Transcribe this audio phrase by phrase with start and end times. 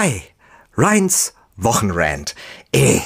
[0.00, 0.28] Hi,
[0.76, 2.32] Ryans Wochenrand.
[2.72, 3.00] Eh,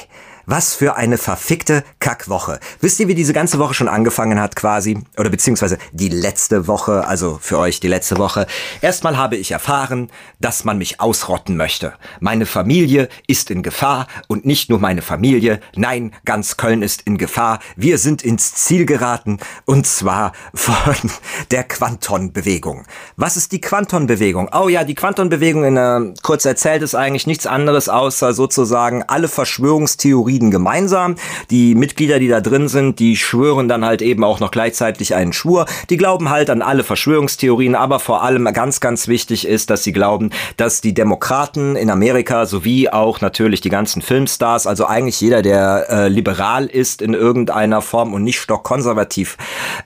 [0.52, 2.60] was für eine verfickte Kackwoche.
[2.82, 4.98] Wisst ihr, wie diese ganze Woche schon angefangen hat quasi?
[5.16, 8.46] Oder beziehungsweise die letzte Woche, also für euch die letzte Woche.
[8.82, 10.10] Erstmal habe ich erfahren,
[10.40, 11.94] dass man mich ausrotten möchte.
[12.20, 17.16] Meine Familie ist in Gefahr und nicht nur meine Familie, nein, ganz Köln ist in
[17.16, 17.60] Gefahr.
[17.74, 20.96] Wir sind ins Ziel geraten und zwar von
[21.50, 22.84] der Quanton-Bewegung.
[23.16, 24.50] Was ist die Quanton-Bewegung?
[24.52, 29.28] Oh ja, die Quanton-Bewegung, in, äh, kurz erzählt, ist eigentlich nichts anderes außer sozusagen alle
[29.28, 31.14] Verschwörungstheorien Frieden gemeinsam.
[31.50, 35.32] Die Mitglieder, die da drin sind, die schwören dann halt eben auch noch gleichzeitig einen
[35.32, 35.66] Schwur.
[35.88, 39.92] Die glauben halt an alle Verschwörungstheorien, aber vor allem ganz, ganz wichtig ist, dass sie
[39.92, 45.42] glauben, dass die Demokraten in Amerika sowie auch natürlich die ganzen Filmstars, also eigentlich jeder,
[45.42, 49.36] der äh, liberal ist in irgendeiner Form und nicht stockkonservativ,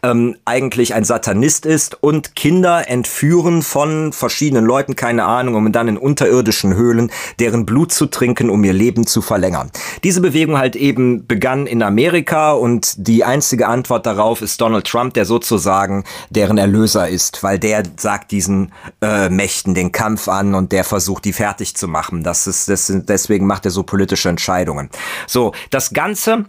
[0.02, 5.88] ähm, eigentlich ein Satanist ist und Kinder entführen von verschiedenen Leuten, keine Ahnung, um dann
[5.88, 9.70] in unterirdischen Höhlen deren Blut zu trinken, um ihr Leben zu verlängern.
[10.04, 14.86] Diese Bewegung Bewegung halt eben begann in Amerika und die einzige Antwort darauf ist Donald
[14.86, 18.70] Trump, der sozusagen deren Erlöser ist, weil der sagt diesen
[19.00, 22.22] äh, Mächten den Kampf an und der versucht, die fertig zu machen.
[22.22, 24.90] Das ist, das, deswegen macht er so politische Entscheidungen.
[25.26, 26.44] So, das Ganze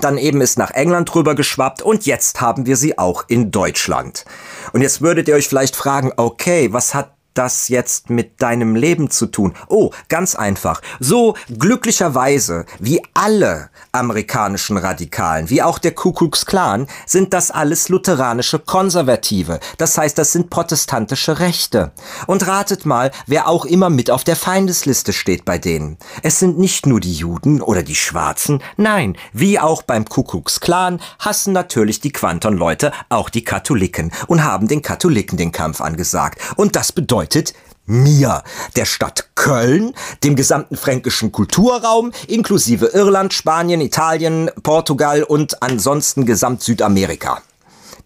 [0.00, 4.24] dann eben ist nach England rüber geschwappt und jetzt haben wir sie auch in Deutschland.
[4.72, 9.10] Und jetzt würdet ihr euch vielleicht fragen, okay, was hat das jetzt mit deinem Leben
[9.10, 9.54] zu tun?
[9.68, 10.80] Oh, ganz einfach.
[11.00, 17.88] So glücklicherweise wie alle amerikanischen Radikalen, wie auch der Ku Klux Klan, sind das alles
[17.88, 19.60] lutheranische Konservative.
[19.78, 21.92] Das heißt, das sind protestantische Rechte.
[22.26, 25.98] Und ratet mal, wer auch immer mit auf der Feindesliste steht bei denen.
[26.22, 30.60] Es sind nicht nur die Juden oder die Schwarzen, nein, wie auch beim Ku Klux
[30.60, 36.40] Klan hassen natürlich die Quanton-Leute auch die Katholiken und haben den Katholiken den Kampf angesagt.
[36.56, 37.54] Und das bedeutet, bedeutet
[37.86, 38.42] mir,
[38.76, 46.62] der Stadt Köln, dem gesamten fränkischen Kulturraum, inklusive Irland, Spanien, Italien, Portugal und ansonsten gesamt
[46.62, 47.42] Südamerika.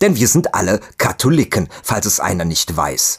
[0.01, 3.19] Denn wir sind alle Katholiken, falls es einer nicht weiß.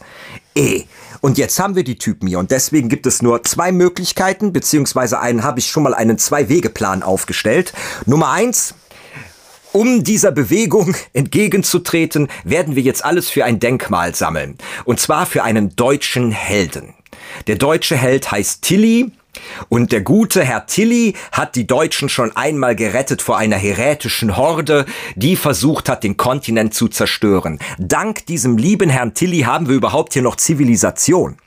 [0.55, 0.83] Eh.
[1.21, 5.19] Und jetzt haben wir die Typen hier und deswegen gibt es nur zwei Möglichkeiten, beziehungsweise
[5.19, 7.73] einen habe ich schon mal einen Zwei-Wege-Plan aufgestellt.
[8.05, 8.73] Nummer eins,
[9.71, 14.57] um dieser Bewegung entgegenzutreten, werden wir jetzt alles für ein Denkmal sammeln.
[14.85, 16.93] Und zwar für einen deutschen Helden.
[17.47, 19.11] Der deutsche Held heißt Tilly.
[19.69, 24.85] Und der gute Herr Tilly hat die Deutschen schon einmal gerettet vor einer herätischen Horde,
[25.15, 27.59] die versucht hat, den Kontinent zu zerstören.
[27.77, 31.37] Dank diesem lieben Herrn Tilly haben wir überhaupt hier noch Zivilisation.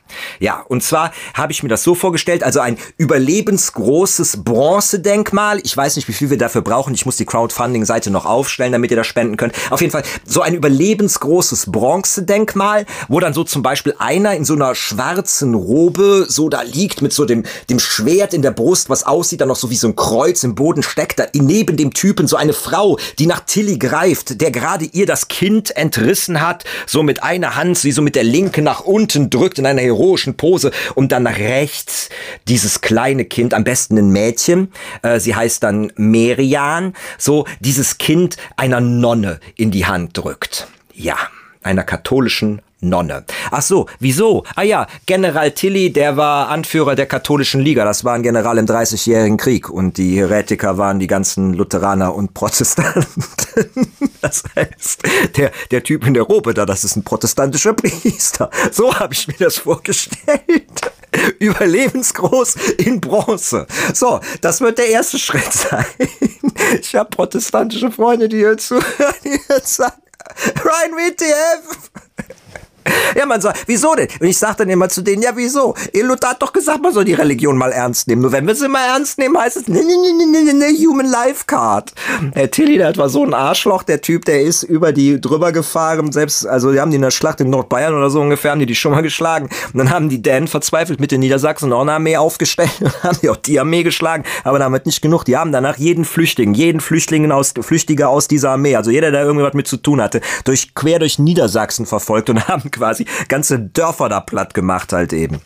[0.41, 5.61] Ja, und zwar habe ich mir das so vorgestellt, also ein überlebensgroßes Bronzedenkmal.
[5.65, 6.95] Ich weiß nicht, wie viel wir dafür brauchen.
[6.95, 9.55] Ich muss die Crowdfunding-Seite noch aufstellen, damit ihr das spenden könnt.
[9.71, 14.55] Auf jeden Fall so ein überlebensgroßes Bronzedenkmal, wo dann so zum Beispiel einer in so
[14.55, 19.05] einer schwarzen Robe so da liegt mit so dem, dem Schwert in der Brust, was
[19.05, 21.19] aussieht dann noch so wie so ein Kreuz im Boden steckt.
[21.19, 25.29] Da neben dem Typen so eine Frau, die nach Tilly greift, der gerade ihr das
[25.29, 29.59] Kind entrissen hat, so mit einer Hand, sie so mit der linken nach unten drückt
[29.59, 32.11] in einer Hero heroischen Pose und dann nach rechts
[32.49, 38.37] dieses kleine Kind, am besten ein Mädchen, äh, sie heißt dann Merian, so dieses Kind
[38.57, 40.67] einer Nonne in die Hand drückt.
[40.93, 41.17] Ja,
[41.63, 43.25] einer katholischen Nonne.
[43.51, 44.45] Ach so, wieso?
[44.57, 47.85] Ah ja, General Tilly, der war Anführer der katholischen Liga.
[47.85, 49.71] Das war ein General im Dreißigjährigen Krieg.
[49.71, 53.25] Und die Heretiker waren die ganzen Lutheraner und Protestanten.
[54.23, 55.03] Das heißt,
[55.37, 58.51] der, der Typ in der Robe da, das ist ein protestantischer Priester.
[58.71, 60.93] So habe ich mir das vorgestellt.
[61.41, 63.67] Überlebensgroß in Bronze.
[63.93, 65.85] So, das wird der erste Schritt sein.
[66.81, 69.41] Ich habe protestantische Freunde, die hier zuhören, die
[70.65, 71.92] Ryan WTF!
[73.15, 74.09] Ja, man sagt, wieso denn?
[74.21, 75.75] Und ich sage dann immer zu denen, ja, wieso?
[75.93, 78.23] Luther hat doch gesagt, man soll die Religion mal ernst nehmen.
[78.23, 80.87] Nur wenn wir sie mal ernst nehmen, heißt es, ne, ne, ne, ne, ne, ne,
[80.87, 81.93] Human Life Card.
[82.33, 86.11] Herr Tilly, der war so ein Arschloch, der Typ, der ist über die drüber gefahren,
[86.11, 88.67] selbst, also die haben die in der Schlacht in Nordbayern oder so ungefähr, haben die
[88.67, 89.51] die schon mal geschlagen.
[89.73, 93.19] Und dann haben die Dänen verzweifelt mit den Niedersachsen auch eine Armee aufgestellt und haben
[93.23, 94.25] die auch die Armee geschlagen.
[94.45, 95.25] Aber damit nicht genug.
[95.25, 99.23] Die haben danach jeden Flüchtigen, jeden Flüchtlingen aus, Flüchtiger aus dieser Armee, also jeder, der
[99.23, 104.09] irgendwas mit zu tun hatte, durch, quer durch Niedersachsen verfolgt und haben quasi ganze Dörfer
[104.09, 105.41] da platt gemacht halt eben.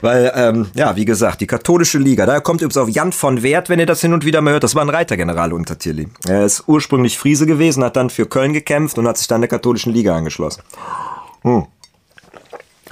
[0.00, 3.68] Weil, ähm, ja, wie gesagt, die katholische Liga, da kommt übrigens auf Jan von Wert,
[3.68, 6.08] wenn ihr das hin und wieder mal hört, das war ein Reitergeneral unter Tilly.
[6.26, 9.48] Er ist ursprünglich Friese gewesen, hat dann für Köln gekämpft und hat sich dann der
[9.48, 10.62] katholischen Liga angeschlossen.
[11.42, 11.66] Hm.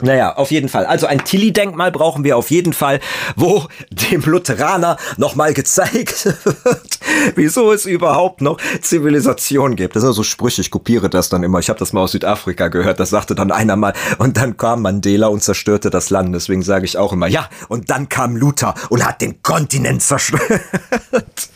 [0.03, 0.87] Naja, auf jeden Fall.
[0.87, 3.01] Also ein Tilly-Denkmal brauchen wir auf jeden Fall,
[3.37, 6.99] wo dem Lutheraner nochmal gezeigt wird,
[7.35, 9.97] wieso es überhaupt noch Zivilisation gibt.
[9.97, 11.59] Das sind so Sprüche, ich kopiere das dann immer.
[11.59, 13.93] Ich habe das mal aus Südafrika gehört, das sagte dann einer mal.
[14.19, 16.35] Und dann kam Mandela und zerstörte das Land.
[16.35, 21.51] Deswegen sage ich auch immer, ja, und dann kam Luther und hat den Kontinent zerstört.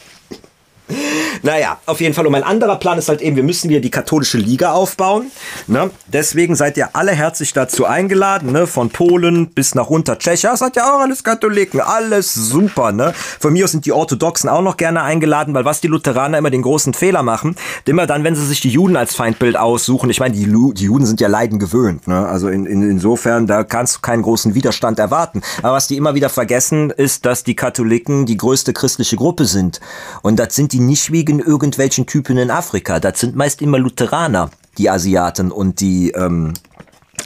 [1.43, 2.27] Naja, auf jeden Fall.
[2.27, 5.31] Und mein anderer Plan ist halt eben, wir müssen wieder die katholische Liga aufbauen.
[5.67, 5.91] Ne?
[6.07, 8.67] Deswegen seid ihr alle herzlich dazu eingeladen, ne?
[8.67, 10.45] von Polen bis nach runter Tschechien.
[10.45, 11.81] Hat ja auch alles Katholiken.
[11.81, 12.93] Alles super.
[12.93, 13.13] Ne?
[13.41, 16.51] Von mir aus sind die Orthodoxen auch noch gerne eingeladen, weil was die Lutheraner immer
[16.51, 17.57] den großen Fehler machen,
[17.87, 21.07] immer dann, wenn sie sich die Juden als Feindbild aussuchen, ich meine, die, die Juden
[21.07, 22.07] sind ja Leiden gewöhnt.
[22.07, 22.27] Ne?
[22.27, 25.43] Also in, in, insofern, da kannst du keinen großen Widerstand erwarten.
[25.63, 29.81] Aber was die immer wieder vergessen, ist, dass die Katholiken die größte christliche Gruppe sind.
[30.23, 32.99] Und das sind die nicht wegen irgendwelchen Typen in Afrika.
[32.99, 36.53] Das sind meist immer Lutheraner, die Asiaten und die ähm,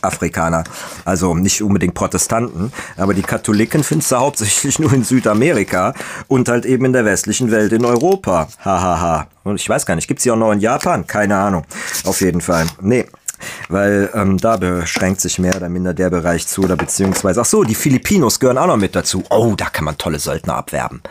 [0.03, 0.65] Afrikaner.
[1.07, 5.95] Also nicht unbedingt Protestanten, aber die Katholiken findest du hauptsächlich nur in Südamerika
[6.29, 8.49] und halt eben in der westlichen Welt in Europa.
[8.63, 8.83] Hahaha.
[8.83, 9.27] Ha, ha.
[9.45, 11.07] Und ich weiß gar nicht, gibt's die auch noch in Japan?
[11.07, 11.65] Keine Ahnung.
[12.05, 12.67] Auf jeden Fall.
[12.83, 13.07] Nee,
[13.69, 17.65] weil ähm, da beschränkt sich mehr oder minder der Bereich zu oder beziehungsweise, ach so,
[17.65, 19.23] die Filipinos gehören auch noch mit dazu.
[19.31, 21.03] Oh, da kann man tolle Söldner abwerben.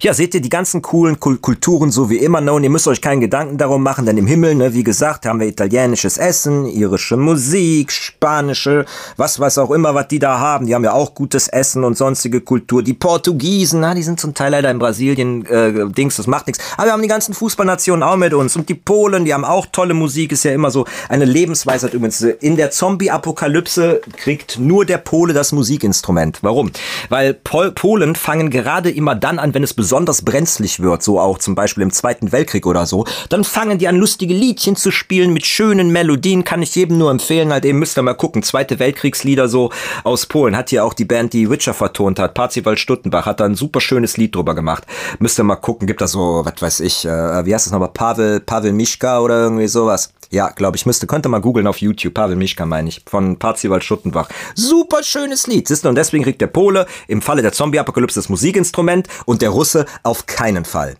[0.00, 2.52] Ja, seht ihr die ganzen coolen Kul Kulturen so wie immer, ne?
[2.52, 5.40] Und ihr müsst euch keinen Gedanken darum machen, denn im Himmel, ne, wie gesagt, haben
[5.40, 8.84] wir italienisches Essen, irische Musik, spanische,
[9.16, 10.66] was weiß auch immer, was die da haben.
[10.66, 12.82] Die haben ja auch gutes Essen und sonstige Kultur.
[12.82, 16.62] Die Portugiesen, na, die sind zum Teil leider in Brasilien, äh, Dings, das macht nichts.
[16.76, 18.56] Aber wir haben die ganzen Fußballnationen auch mit uns.
[18.56, 22.20] Und die Polen, die haben auch tolle Musik, ist ja immer so eine Lebensweise übrigens.
[22.40, 26.38] In der Zombie-Apokalypse kriegt nur der Pole das Musikinstrument.
[26.42, 26.70] Warum?
[27.08, 31.38] Weil Pol Polen fangen gerade immer dann an, wenn es besonders brenzlig wird, so auch
[31.38, 35.32] zum Beispiel im Zweiten Weltkrieg oder so, dann fangen die an, lustige Liedchen zu spielen
[35.32, 38.78] mit schönen Melodien, kann ich jedem nur empfehlen, halt eben müsst ihr mal gucken, Zweite
[38.78, 39.70] Weltkriegslieder so
[40.04, 43.44] aus Polen, hat hier auch die Band, die Witcher vertont hat, Parzival Stuttenbach, hat da
[43.44, 44.84] ein super schönes Lied drüber gemacht,
[45.18, 47.90] müsst ihr mal gucken, gibt da so, was weiß ich, äh, wie heißt das nochmal,
[47.92, 52.14] Pavel, Pavel Mischka oder irgendwie sowas, ja, glaube ich, müsste, könnte mal googeln auf YouTube,
[52.14, 56.40] Pavel Mischka meine ich, von Parzival Stuttenbach, super schönes Lied, siehst du, und deswegen kriegt
[56.40, 60.96] der Pole im Falle der Zombie-Apokalypse das Musikinstrument und der Russe auf keinen Fall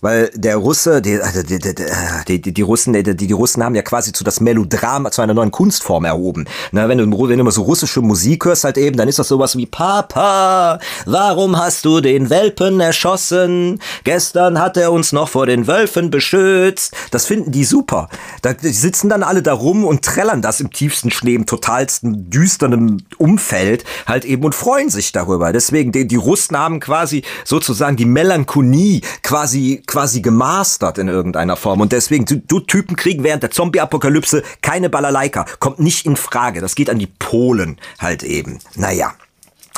[0.00, 3.82] weil der Russe, die, also die, die, die, die Russen, die, die Russen haben ja
[3.82, 6.46] quasi zu das Melodram, zu einer neuen Kunstform erhoben.
[6.72, 9.28] Na, wenn du, wenn du immer so russische Musik hörst halt eben, dann ist das
[9.28, 13.80] sowas wie Papa, warum hast du den Welpen erschossen?
[14.04, 16.94] Gestern hat er uns noch vor den Wölfen beschützt.
[17.10, 18.08] Das finden die super.
[18.42, 22.30] Da, die sitzen dann alle da rum und trällern das im tiefsten Schnee, im totalsten
[22.30, 25.52] düsternen Umfeld halt eben und freuen sich darüber.
[25.52, 31.80] Deswegen, die, die Russen haben quasi sozusagen die Melancholie quasi quasi gemastert in irgendeiner Form.
[31.80, 35.44] Und deswegen, du, du Typen kriegen während der Zombie-Apokalypse keine Balalaika.
[35.58, 36.60] Kommt nicht in Frage.
[36.60, 38.60] Das geht an die Polen halt eben.
[38.76, 39.12] Naja.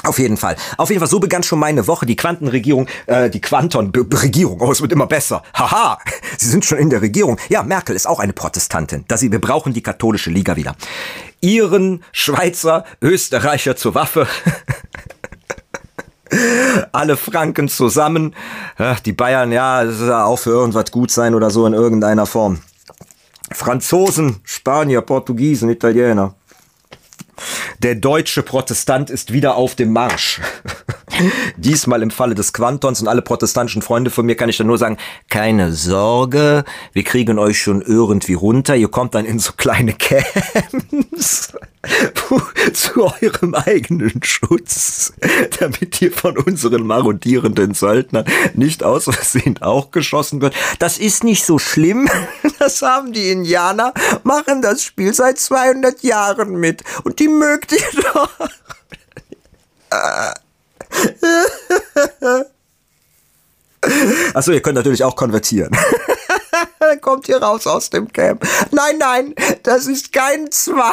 [0.05, 0.57] Auf jeden Fall.
[0.77, 2.07] Auf jeden Fall, so begann schon meine Woche.
[2.07, 4.61] Die Quantenregierung, äh, die Quanton-Regierung.
[4.61, 5.45] Oh, es wird immer besser.
[5.55, 5.99] Haha,
[6.37, 7.39] sie sind schon in der Regierung.
[7.49, 9.05] Ja, Merkel ist auch eine Protestantin.
[9.09, 10.77] Da sie, wir brauchen die katholische Liga wieder.
[11.41, 14.27] Iren, Schweizer, Österreicher zur Waffe.
[16.93, 18.35] alle Franken zusammen.
[19.05, 22.27] Die Bayern, ja, das ist ja auch für irgendwas gut sein oder so in irgendeiner
[22.27, 22.61] Form.
[23.53, 26.35] Franzosen, Spanier, Portugiesen, Italiener.
[27.81, 30.41] Der deutsche Protestant ist wieder auf dem Marsch.
[31.57, 34.79] Diesmal im Falle des Quantons und alle protestantischen Freunde von mir kann ich dann nur
[34.79, 34.97] sagen,
[35.29, 38.77] keine Sorge, wir kriegen euch schon irgendwie runter.
[38.77, 41.53] Ihr kommt dann in so kleine Camps
[42.73, 45.13] zu eurem eigenen Schutz,
[45.59, 49.11] damit ihr von unseren marodierenden Söldnern nicht aus
[49.61, 50.55] auch geschossen wird.
[50.79, 52.09] Das ist nicht so schlimm.
[52.59, 56.85] Das haben die Indianer, machen das Spiel seit 200 Jahren mit.
[57.03, 58.31] Und die mögt ihr doch.
[64.35, 65.77] Achso, ihr könnt natürlich auch konvertieren.
[67.01, 68.47] Kommt ihr raus aus dem Camp.
[68.71, 70.93] Nein, nein, das ist kein Zwang.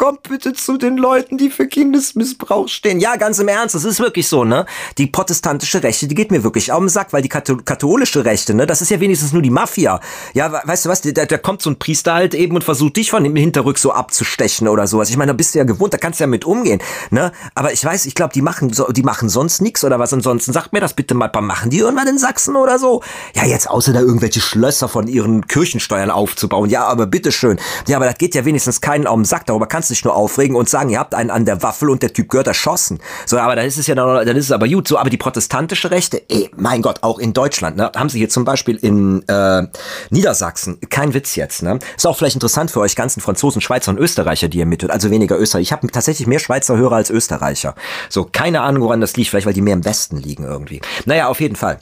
[0.00, 3.00] Kommt bitte zu den Leuten, die für Kindesmissbrauch stehen.
[3.00, 4.64] Ja, ganz im Ernst, das ist wirklich so, ne?
[4.96, 8.66] Die protestantische Rechte, die geht mir wirklich auf den Sack, weil die katholische Rechte, ne,
[8.66, 10.00] das ist ja wenigstens nur die Mafia.
[10.32, 13.10] Ja, weißt du was, da, da kommt so ein Priester halt eben und versucht dich
[13.10, 15.10] von dem Hinterrück so abzustechen oder sowas.
[15.10, 16.80] Ich meine, da bist du ja gewohnt, da kannst du ja mit umgehen,
[17.10, 17.30] ne?
[17.54, 20.54] Aber ich weiß, ich glaube, die machen so, die machen sonst nichts oder was ansonsten.
[20.54, 23.02] Sagt mir das bitte mal, machen die irgendwann in Sachsen oder so?
[23.34, 26.70] Ja, jetzt außer da irgendwelche Schlösser von ihren Kirchensteuern aufzubauen.
[26.70, 27.60] Ja, aber bitteschön.
[27.86, 29.44] Ja, aber das geht ja wenigstens keinen auf den Sack.
[29.44, 32.02] Darüber kannst du dich nur aufregen und sagen, ihr habt einen an der Waffel und
[32.02, 33.00] der Typ gehört erschossen.
[33.26, 34.88] So, aber dann ist es ja dann, dann ist es aber gut.
[34.88, 38.28] So, aber die protestantische Rechte, ey, mein Gott, auch in Deutschland, ne, haben sie hier
[38.28, 39.66] zum Beispiel in äh,
[40.10, 43.98] Niedersachsen, kein Witz jetzt, ne, ist auch vielleicht interessant für euch ganzen Franzosen, Schweizer und
[43.98, 45.62] Österreicher, die ihr mithört, also weniger Österreicher.
[45.62, 47.74] Ich habe tatsächlich mehr Schweizer Hörer als Österreicher.
[48.08, 50.80] So, keine Ahnung, woran das liegt, vielleicht weil die mehr im Westen liegen irgendwie.
[51.04, 51.80] Naja, auf jeden Fall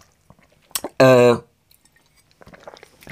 [0.98, 1.34] äh,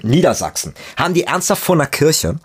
[0.02, 2.38] Niedersachsen, haben die ernsthaft vor einer Kirche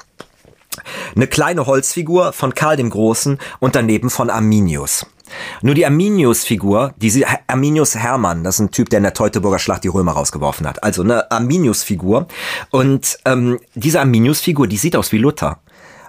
[1.16, 5.06] eine kleine Holzfigur von Karl dem Großen und daneben von Arminius.
[5.62, 9.84] Nur die Arminius-Figur, diese Arminius Hermann, das ist ein Typ, der in der Teutoburger Schlacht
[9.84, 10.84] die Römer rausgeworfen hat.
[10.84, 12.28] Also eine Arminius-Figur.
[12.70, 15.60] Und ähm, diese Arminius-Figur, die sieht aus wie Luther.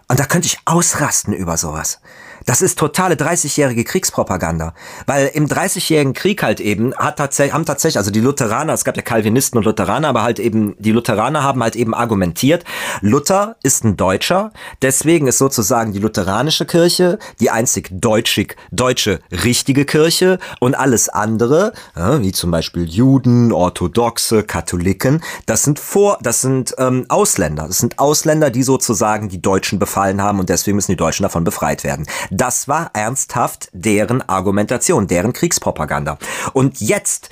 [0.08, 2.00] Und da könnte ich ausrasten über sowas.
[2.46, 4.74] Das ist totale 30-jährige Kriegspropaganda.
[5.06, 8.96] Weil im 30-jährigen Krieg halt eben hat tatsächlich, haben tatsächlich, also die Lutheraner, es gab
[8.96, 12.64] ja Calvinisten und Lutheraner, aber halt eben, die Lutheraner haben halt eben argumentiert,
[13.00, 19.84] Luther ist ein Deutscher, deswegen ist sozusagen die lutheranische Kirche die einzig deutschig, deutsche richtige
[19.84, 26.74] Kirche und alles andere, wie zum Beispiel Juden, Orthodoxe, Katholiken, das sind vor, das sind
[26.78, 27.66] ähm, Ausländer.
[27.66, 31.44] Das sind Ausländer, die sozusagen die Deutschen befallen haben und deswegen müssen die Deutschen davon
[31.44, 32.06] befreit werden.
[32.34, 36.16] Das war ernsthaft deren Argumentation, deren Kriegspropaganda.
[36.54, 37.28] Und jetzt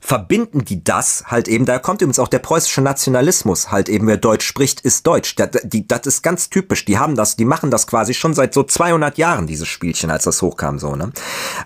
[0.00, 4.16] verbinden die das halt eben, da kommt übrigens auch der preußische Nationalismus halt eben, wer
[4.16, 5.36] Deutsch spricht, ist Deutsch.
[5.36, 6.84] Das, die, das ist ganz typisch.
[6.86, 10.24] Die haben das, die machen das quasi schon seit so 200 Jahren, dieses Spielchen, als
[10.24, 11.12] das hochkam, so, ne?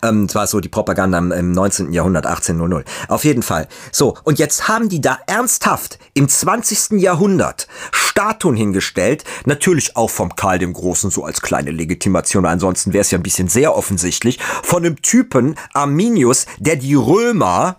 [0.03, 1.93] Ähm, das war so die Propaganda im, im 19.
[1.93, 2.87] Jahrhundert, 1800.
[3.09, 3.69] Auf jeden Fall.
[3.93, 4.17] So.
[4.25, 7.01] Und jetzt haben die da ernsthaft im 20.
[7.01, 13.03] Jahrhundert Statuen hingestellt, natürlich auch vom Karl dem Großen, so als kleine Legitimation, ansonsten wäre
[13.03, 17.77] es ja ein bisschen sehr offensichtlich, von einem Typen Arminius, der die Römer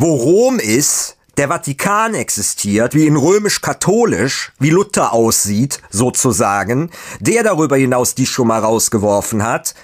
[0.00, 6.90] wo Rom ist, der Vatikan existiert, wie in römisch-katholisch, wie Luther aussieht, sozusagen,
[7.20, 9.74] der darüber hinaus die schon mal rausgeworfen hat.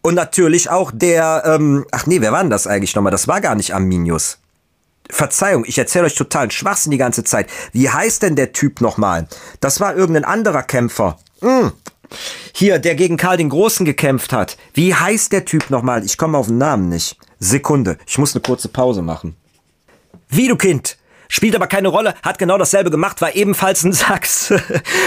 [0.00, 3.10] Und natürlich auch der, ähm, ach nee, wer war denn das eigentlich nochmal?
[3.10, 4.38] Das war gar nicht Arminius.
[5.10, 7.50] Verzeihung, ich erzähle euch totalen Schwachsinn die ganze Zeit.
[7.72, 9.26] Wie heißt denn der Typ nochmal?
[9.58, 11.18] Das war irgendein anderer Kämpfer.
[11.40, 11.72] Hm.
[12.52, 14.56] Hier, der gegen Karl den Großen gekämpft hat.
[14.72, 16.04] Wie heißt der Typ nochmal?
[16.04, 17.16] Ich komme auf den Namen nicht.
[17.40, 19.34] Sekunde, ich muss eine kurze Pause machen.
[20.38, 20.98] Wie du Kind?
[21.28, 24.54] Spielt aber keine Rolle, hat genau dasselbe gemacht, war ebenfalls ein Sachs,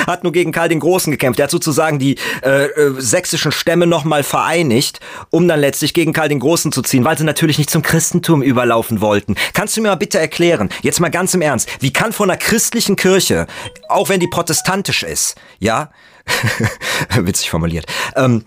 [0.05, 1.39] hat nur gegen Karl den Großen gekämpft.
[1.39, 6.27] Er hat sozusagen die äh, äh, sächsischen Stämme nochmal vereinigt, um dann letztlich gegen Karl
[6.27, 9.35] den Großen zu ziehen, weil sie natürlich nicht zum Christentum überlaufen wollten.
[9.53, 12.37] Kannst du mir mal bitte erklären, jetzt mal ganz im Ernst, wie kann von einer
[12.37, 13.47] christlichen Kirche,
[13.87, 15.91] auch wenn die protestantisch ist, ja,
[17.15, 17.85] witzig formuliert,
[18.17, 18.43] ähm,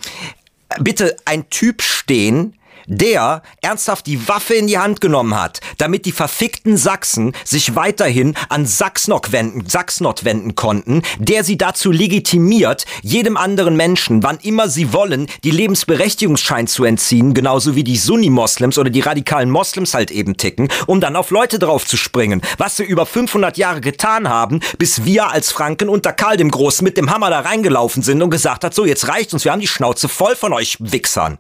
[0.81, 6.13] bitte ein Typ stehen, der ernsthaft die Waffe in die Hand genommen hat, damit die
[6.13, 13.37] verfickten Sachsen sich weiterhin an Sachsnot wenden, Sachsnot wenden konnten, der sie dazu legitimiert, jedem
[13.37, 18.91] anderen Menschen, wann immer sie wollen, die Lebensberechtigungsschein zu entziehen, genauso wie die Sunni-Moslems oder
[18.91, 22.85] die radikalen Moslems halt eben ticken, um dann auf Leute drauf zu springen, was sie
[22.85, 27.11] über 500 Jahre getan haben, bis wir als Franken unter Karl dem Großen mit dem
[27.11, 30.09] Hammer da reingelaufen sind und gesagt hat, so jetzt reicht's uns, wir haben die Schnauze
[30.09, 31.39] voll von euch Wichsern.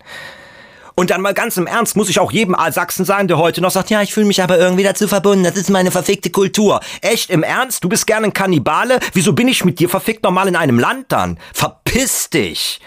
[0.97, 3.73] Und dann mal ganz im Ernst muss ich auch jedem Sachsen sagen, der heute noch
[3.73, 6.81] sagt, ja, ich fühle mich aber irgendwie dazu verbunden, das ist meine verfickte Kultur.
[7.01, 7.83] Echt, im Ernst?
[7.83, 9.01] Du bist gerne ein Kannibale?
[9.13, 11.39] Wieso bin ich mit dir verfickt nochmal in einem Land dann?
[11.53, 12.81] Verpiss dich!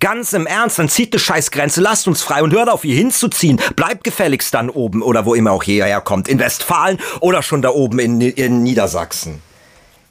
[0.00, 3.60] Ganz im Ernst, dann zieht die Scheißgrenze, lasst uns frei und hört auf, hier hinzuziehen.
[3.76, 7.68] Bleibt gefälligst dann oben oder wo immer auch hierher kommt, in Westfalen oder schon da
[7.68, 9.40] oben in, in Niedersachsen.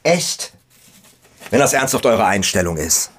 [0.03, 0.53] Echt?
[1.50, 3.12] Wenn das ernsthaft eure Einstellung ist.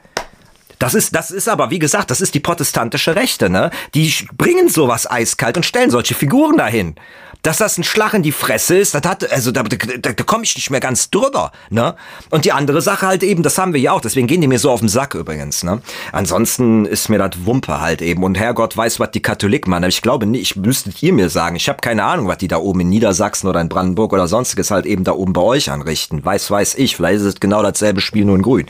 [0.83, 3.71] Das ist, das ist aber, wie gesagt, das ist die protestantische Rechte, ne?
[3.95, 6.97] Die bringen sowas eiskalt und stellen solche Figuren dahin
[7.43, 10.45] dass das ein Schlag in die Fresse ist, das hat, also da, da, da, komme
[10.45, 11.97] ich nicht mehr ganz drüber, ne?
[12.31, 14.59] Und die andere Sache halt eben, das haben wir ja auch, deswegen gehen die mir
[14.59, 15.83] so auf den Sack übrigens, ne?
[16.13, 19.89] Ansonsten ist mir das Wumpe halt eben und Herrgott weiß, was die Katholiken machen, aber
[19.89, 22.81] ich glaube nicht, müsstet ihr mir sagen, ich habe keine Ahnung, was die da oben
[22.81, 26.51] in Niedersachsen oder in Brandenburg oder sonstiges halt eben da oben bei euch anrichten, weiß,
[26.51, 28.67] weiß ich, vielleicht ist es genau dasselbe Spiel nur in grün.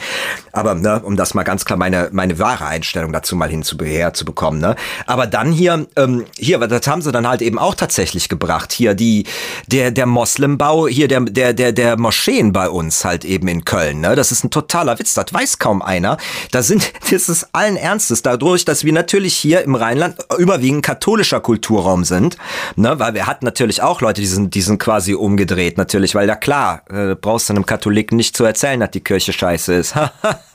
[0.53, 4.77] Aber, ne, um das mal ganz klar meine, meine wahre Einstellung dazu mal hinzubekommen, ne?
[5.07, 8.73] Aber dann hier, ähm, hier, das haben sie dann halt eben auch tatsächlich gebracht, gemacht.
[8.73, 9.25] Hier die,
[9.67, 14.01] der, der Moslembau, hier der, der, der, der Moscheen bei uns halt eben in Köln.
[14.01, 14.17] Ne?
[14.17, 16.17] Das ist ein totaler Witz, das weiß kaum einer.
[16.51, 21.41] Da sind, das ist allen Ernstes, dadurch, dass wir natürlich hier im Rheinland überwiegend katholischer
[21.41, 22.37] Kulturraum sind,
[22.77, 22.99] ne?
[22.99, 26.37] weil wir hatten natürlich auch Leute, die sind, die sind quasi umgedreht natürlich, weil ja
[26.37, 29.95] klar, äh, brauchst du einem Katholiken nicht zu erzählen, dass die Kirche scheiße ist.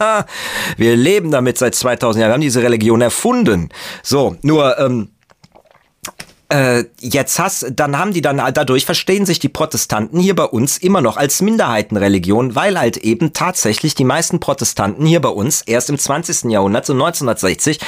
[0.78, 3.70] wir leben damit seit 2000 Jahren, wir haben diese Religion erfunden.
[4.04, 5.10] So, nur, ähm,
[6.50, 10.78] äh, jetzt hast, dann haben die dann dadurch verstehen sich die Protestanten hier bei uns
[10.78, 15.90] immer noch als Minderheitenreligion, weil halt eben tatsächlich die meisten Protestanten hier bei uns erst
[15.90, 16.50] im 20.
[16.50, 17.80] Jahrhundert, so 1960,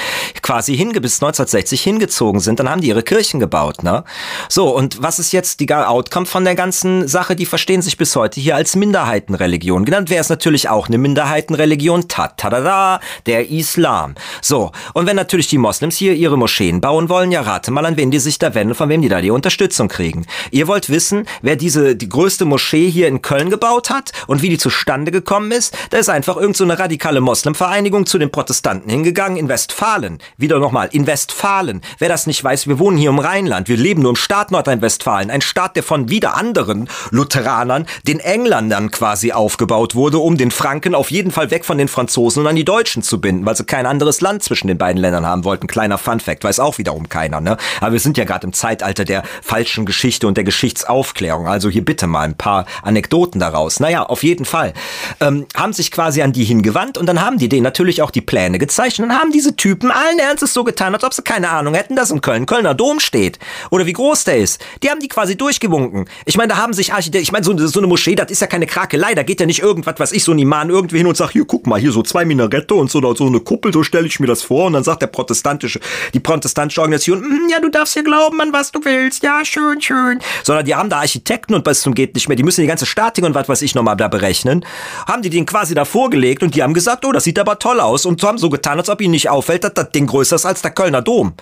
[0.42, 2.60] quasi hinge bis 1960 hingezogen sind.
[2.60, 4.04] Dann haben die ihre Kirchen gebaut, ne?
[4.50, 7.36] So, und was ist jetzt die Outcome von der ganzen Sache?
[7.36, 9.86] Die verstehen sich bis heute hier als Minderheitenreligion.
[9.86, 14.16] Genannt wäre es natürlich auch eine Minderheitenreligion, ta, ta, da, da, der Islam.
[14.42, 17.96] So, und wenn natürlich die Moslems hier ihre Moscheen bauen wollen, ja rate mal, an
[17.96, 20.25] wen die sich da der Wende, von wem die da die Unterstützung kriegen.
[20.51, 24.50] Ihr wollt wissen, wer diese, die größte Moschee hier in Köln gebaut hat und wie
[24.50, 25.77] die zustande gekommen ist?
[25.91, 30.20] Da ist einfach irgendeine so radikale Moslemvereinigung zu den Protestanten hingegangen in Westfalen.
[30.38, 31.82] Wieder nochmal, in Westfalen.
[32.00, 33.70] Wer das nicht weiß, wir wohnen hier im Rheinland.
[33.70, 35.29] Wir leben nur im Staat Nordrhein-Westfalen.
[35.29, 40.96] Ein Staat, der von wieder anderen Lutheranern, den Engländern quasi aufgebaut wurde, um den Franken
[40.96, 43.65] auf jeden Fall weg von den Franzosen und an die Deutschen zu binden, weil sie
[43.65, 45.68] kein anderes Land zwischen den beiden Ländern haben wollten.
[45.68, 47.41] Kleiner Fun-Fact, weiß auch wiederum keiner.
[47.41, 47.58] Ne?
[47.82, 51.48] Aber wir sind ja gerade im Zeitalter der falschen Geschichte und der Geschichtsaufklärung.
[51.48, 53.79] Also hier bitte mal ein paar Anekdoten daraus.
[53.79, 54.74] Naja, auf jeden Fall.
[55.19, 58.22] Ähm, haben sich quasi an die hingewandt und dann haben die denen natürlich auch die
[58.22, 61.50] Pläne gezeigt und dann haben diese Typen allen Ernstes so getan, als ob sie keine
[61.50, 63.39] Ahnung hätten, dass in Köln Kölner Dom steht
[63.72, 64.62] oder wie groß der ist.
[64.84, 66.05] Die haben die quasi durchgewunken.
[66.25, 68.48] Ich meine, da haben sich Architekten, ich meine, so, so, eine Moschee, das ist ja
[68.48, 71.17] keine Krakelei, da geht ja nicht irgendwas, was ich so ein Imam irgendwie hin und
[71.17, 74.08] sag, hier, guck mal, hier so zwei Minarette und so, so eine Kuppel, so stelle
[74.08, 75.79] ich mir das vor und dann sagt der protestantische,
[76.13, 79.81] die protestantische Organisation, mm, ja, du darfst hier glauben an was du willst, ja, schön,
[79.81, 80.19] schön.
[80.43, 82.86] Sondern die haben da Architekten und was zum geht nicht mehr, die müssen die ganze
[82.86, 84.65] Statik und was weiß ich nochmal da berechnen.
[85.07, 87.79] Haben die den quasi da vorgelegt und die haben gesagt, oh, das sieht aber toll
[87.79, 90.45] aus und haben so getan, als ob ihnen nicht auffällt, dass das Ding größer ist
[90.45, 91.33] als der Kölner Dom.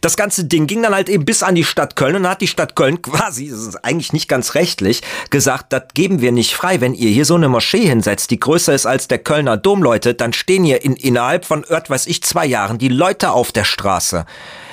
[0.00, 2.40] Das ganze Ding ging dann halt eben bis an die Stadt Köln und dann hat
[2.40, 6.54] die Stadt Köln quasi, das ist eigentlich nicht ganz rechtlich, gesagt, das geben wir nicht
[6.54, 6.80] frei.
[6.80, 10.14] Wenn ihr hier so eine Moschee hinsetzt, die größer ist als der Kölner Dom, Leute,
[10.14, 14.24] dann stehen hier in, innerhalb von, weiß ich, zwei Jahren die Leute auf der Straße.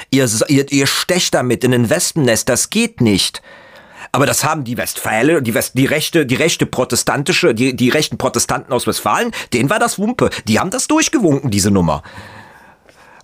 [0.10, 3.42] Ihr, ihr, ihr stecht damit in ein Wespennest, das geht nicht.
[4.12, 8.18] Aber das haben die Westfäle, die, West, die rechte, die rechte protestantische, die, die rechten
[8.18, 10.30] Protestanten aus Westfalen, denen war das Wumpe.
[10.48, 12.04] Die haben das durchgewunken, diese Nummer.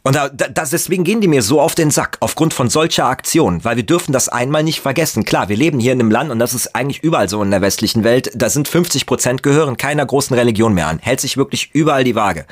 [0.06, 3.64] Und da, das, deswegen gehen die mir so auf den Sack, aufgrund von solcher Aktionen,
[3.64, 5.24] weil wir dürfen das einmal nicht vergessen.
[5.24, 7.62] Klar, wir leben hier in einem Land und das ist eigentlich überall so in der
[7.62, 11.70] westlichen Welt, da sind 50 Prozent gehören keiner großen Religion mehr an, hält sich wirklich
[11.74, 12.46] überall die Waage.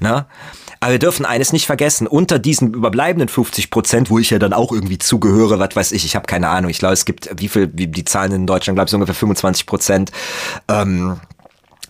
[0.00, 0.26] Ne?
[0.86, 4.52] Aber wir dürfen eines nicht vergessen, unter diesen überbleibenden 50 Prozent, wo ich ja dann
[4.52, 7.48] auch irgendwie zugehöre, was weiß ich, ich habe keine Ahnung, ich glaube, es gibt, wie
[7.48, 10.12] viel, wie die Zahlen in Deutschland, glaube ich, so ungefähr 25 Prozent,
[10.68, 11.16] ähm,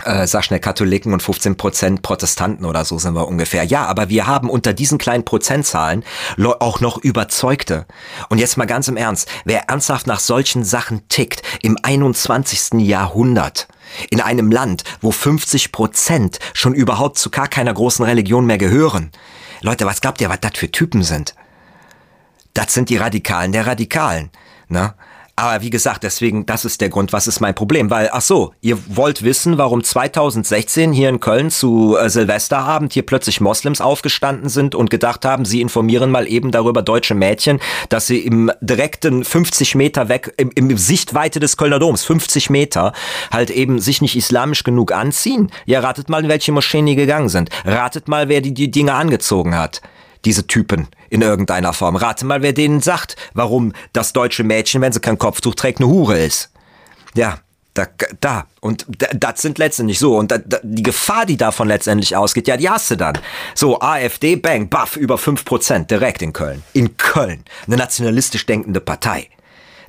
[0.05, 3.65] äh, sag schnell Katholiken und 15 Prozent Protestanten oder so sind wir ungefähr.
[3.65, 6.05] Ja, aber wir haben unter diesen kleinen Prozentzahlen
[6.61, 7.87] auch noch Überzeugte.
[8.29, 12.81] Und jetzt mal ganz im Ernst, wer ernsthaft nach solchen Sachen tickt im 21.
[12.81, 13.69] Jahrhundert,
[14.11, 19.11] in einem Land, wo 50 Prozent schon überhaupt zu gar keiner großen Religion mehr gehören.
[19.61, 21.35] Leute, was glaubt ihr, was das für Typen sind?
[22.55, 24.31] Das sind die Radikalen der Radikalen.
[24.69, 24.95] Ne?
[25.39, 27.91] Aber wie gesagt, deswegen, das ist der Grund, was ist mein Problem?
[27.91, 33.05] Weil, ach so, ihr wollt wissen, warum 2016 hier in Köln zu äh, Silvesterabend hier
[33.05, 38.07] plötzlich Moslems aufgestanden sind und gedacht haben, sie informieren mal eben darüber deutsche Mädchen, dass
[38.07, 42.95] sie im direkten 50 Meter weg, im, im Sichtweite des Kölner Doms, 50 Meter,
[43.31, 45.51] halt eben sich nicht islamisch genug anziehen.
[45.67, 47.51] Ja, ratet mal, in welche Moscheen die gegangen sind.
[47.67, 49.83] Ratet mal, wer die, die Dinge angezogen hat
[50.27, 51.97] diese Typen in irgendeiner Form.
[51.97, 55.89] Rate mal, wer denen sagt, warum das deutsche Mädchen, wenn sie kein Kopftuch trägt, eine
[55.89, 56.51] Hure ist.
[57.15, 57.39] Ja,
[57.75, 57.87] da,
[58.21, 58.47] da.
[58.61, 60.17] Und das sind letztendlich so.
[60.17, 63.19] Und da, da, die Gefahr, die davon letztendlich ausgeht, ja, die hast du dann.
[63.55, 66.63] So, AfD, bang, baff, über 5% direkt in Köln.
[66.73, 67.45] In Köln.
[67.67, 69.29] Eine nationalistisch denkende Partei.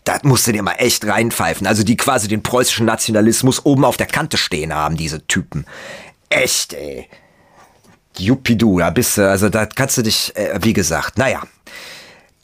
[0.04, 1.68] Da musst du dir mal echt reinpfeifen.
[1.68, 5.66] Also die quasi den preußischen Nationalismus oben auf der Kante stehen haben, diese Typen.
[6.30, 7.10] Echt, ey.
[8.20, 11.42] Jupidu, da bist du, also da kannst du dich, äh, wie gesagt, naja.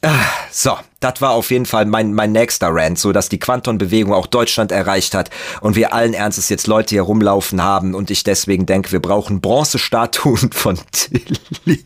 [0.05, 4.13] Ah, so, das war auf jeden Fall mein, mein nächster Rant, so dass die Quanton-Bewegung
[4.13, 5.29] auch Deutschland erreicht hat
[5.61, 9.39] und wir allen Ernstes jetzt Leute hier rumlaufen haben und ich deswegen denke, wir brauchen
[9.39, 11.85] Bronzestatuen von Tilly.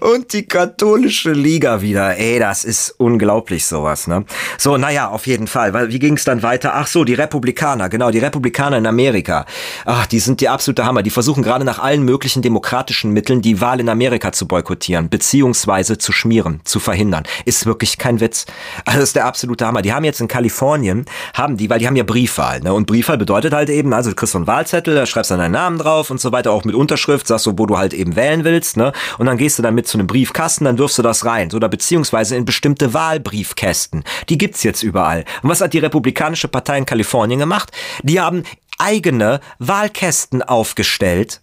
[0.00, 2.16] Und die katholische Liga wieder.
[2.16, 4.24] Ey, das ist unglaublich sowas, ne?
[4.58, 5.72] So, naja, auf jeden Fall.
[5.72, 6.74] Weil, wie ging es dann weiter?
[6.74, 9.46] Ach so, die Republikaner, genau, die Republikaner in Amerika.
[9.84, 11.02] Ach, die sind die absolute Hammer.
[11.02, 15.98] Die versuchen gerade nach allen möglichen demokratischen Mitteln die Wahl in Amerika zu boykottieren, beziehungsweise
[15.98, 17.24] zu schmieren, zu verhindern.
[17.44, 18.46] Ist wirklich kein Witz.
[18.84, 19.82] Also, das ist der absolute Hammer.
[19.82, 22.72] Die haben jetzt in Kalifornien, haben die, weil die haben ja Briefwahl, ne?
[22.72, 25.52] Und Briefwahl bedeutet halt eben, also du kriegst so einen Wahlzettel, da schreibst dann deinen
[25.52, 28.44] Namen drauf und so weiter, auch mit Unterschrift, sagst so, wo du halt eben wählen
[28.44, 28.92] willst, ne?
[29.18, 31.52] Und dann gehst du zu einem Briefkasten, dann wirfst du das rein.
[31.52, 34.04] Oder beziehungsweise in bestimmte Wahlbriefkästen.
[34.28, 35.24] Die gibt's jetzt überall.
[35.42, 37.72] Und was hat die Republikanische Partei in Kalifornien gemacht?
[38.02, 38.44] Die haben
[38.78, 41.40] eigene Wahlkästen aufgestellt,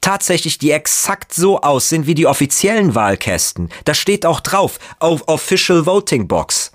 [0.00, 3.70] tatsächlich die exakt so aussehen wie die offiziellen Wahlkästen.
[3.84, 6.72] Da steht auch drauf, auf Official Voting Box.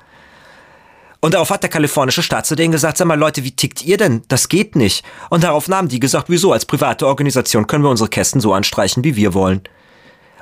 [1.19, 3.97] Und darauf hat der kalifornische Staat zu denen gesagt, sag mal Leute, wie tickt ihr
[3.97, 4.21] denn?
[4.27, 5.03] Das geht nicht.
[5.30, 6.53] Und darauf nahmen die gesagt, wieso?
[6.53, 9.62] Als private Organisation können wir unsere Kästen so anstreichen, wie wir wollen.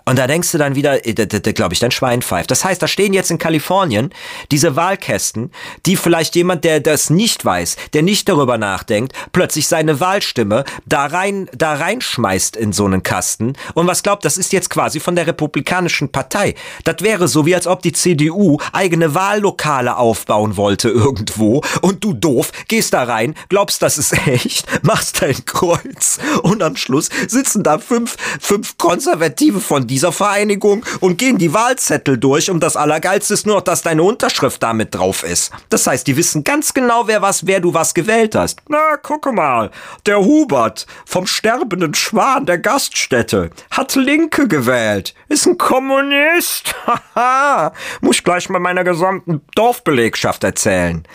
[0.05, 1.13] Und da denkst du dann wieder, äh,
[1.53, 2.51] glaube ich, dein Schwein pfeift.
[2.51, 4.11] Das heißt, da stehen jetzt in Kalifornien
[4.51, 5.51] diese Wahlkästen,
[5.87, 11.07] die vielleicht jemand, der das nicht weiß, der nicht darüber nachdenkt, plötzlich seine Wahlstimme da
[11.07, 13.53] rein, da reinschmeißt in so einen Kasten.
[13.73, 16.53] Und was glaubt, das ist jetzt quasi von der Republikanischen Partei.
[16.83, 22.13] Das wäre so, wie als ob die CDU eigene Wahllokale aufbauen wollte irgendwo und du
[22.13, 27.63] doof gehst da rein, glaubst, das ist echt, machst dein Kreuz und am Schluss sitzen
[27.63, 33.33] da fünf, fünf Konservative von dieser Vereinigung und gehen die Wahlzettel durch und das Allergeilste
[33.33, 35.53] ist nur noch, dass deine Unterschrift damit drauf ist.
[35.69, 38.59] Das heißt, die wissen ganz genau, wer was, wer du was gewählt hast.
[38.67, 39.71] Na, gucke mal,
[40.05, 45.13] der Hubert vom sterbenden Schwan der Gaststätte hat Linke gewählt.
[45.29, 46.75] Ist ein Kommunist.
[47.15, 47.71] Haha.
[48.01, 51.07] Muss ich gleich mal meiner gesamten Dorfbelegschaft erzählen.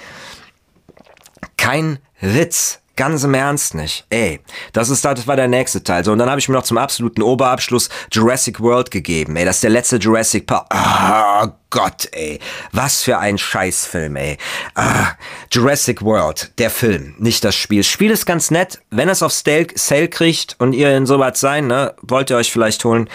[1.58, 2.80] Kein Witz.
[3.00, 4.04] Ganz im Ernst nicht.
[4.10, 4.40] Ey,
[4.74, 6.04] das ist das war der nächste Teil.
[6.04, 9.36] So, und dann habe ich mir noch zum absoluten Oberabschluss Jurassic World gegeben.
[9.36, 10.66] Ey, das ist der letzte Jurassic Park.
[10.68, 12.38] Ah, oh Gott, ey.
[12.72, 14.36] Was für ein Scheißfilm, ey.
[14.74, 15.12] Ah,
[15.50, 17.78] Jurassic World, der Film, nicht das Spiel.
[17.80, 21.68] Das Spiel ist ganz nett, wenn es auf Sale, kriegt und ihr in sowas sein,
[21.68, 23.08] ne, wollt ihr euch vielleicht holen.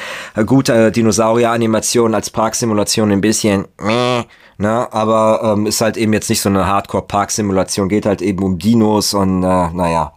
[0.47, 3.67] Gute Dinosaurier-Animation als Parksimulation ein bisschen.
[3.79, 4.23] Meh
[4.57, 4.91] Ne?
[4.91, 9.13] Aber ähm, ist halt eben jetzt nicht so eine Hardcore-Park-Simulation, geht halt eben um Dinos
[9.13, 10.13] und äh, naja.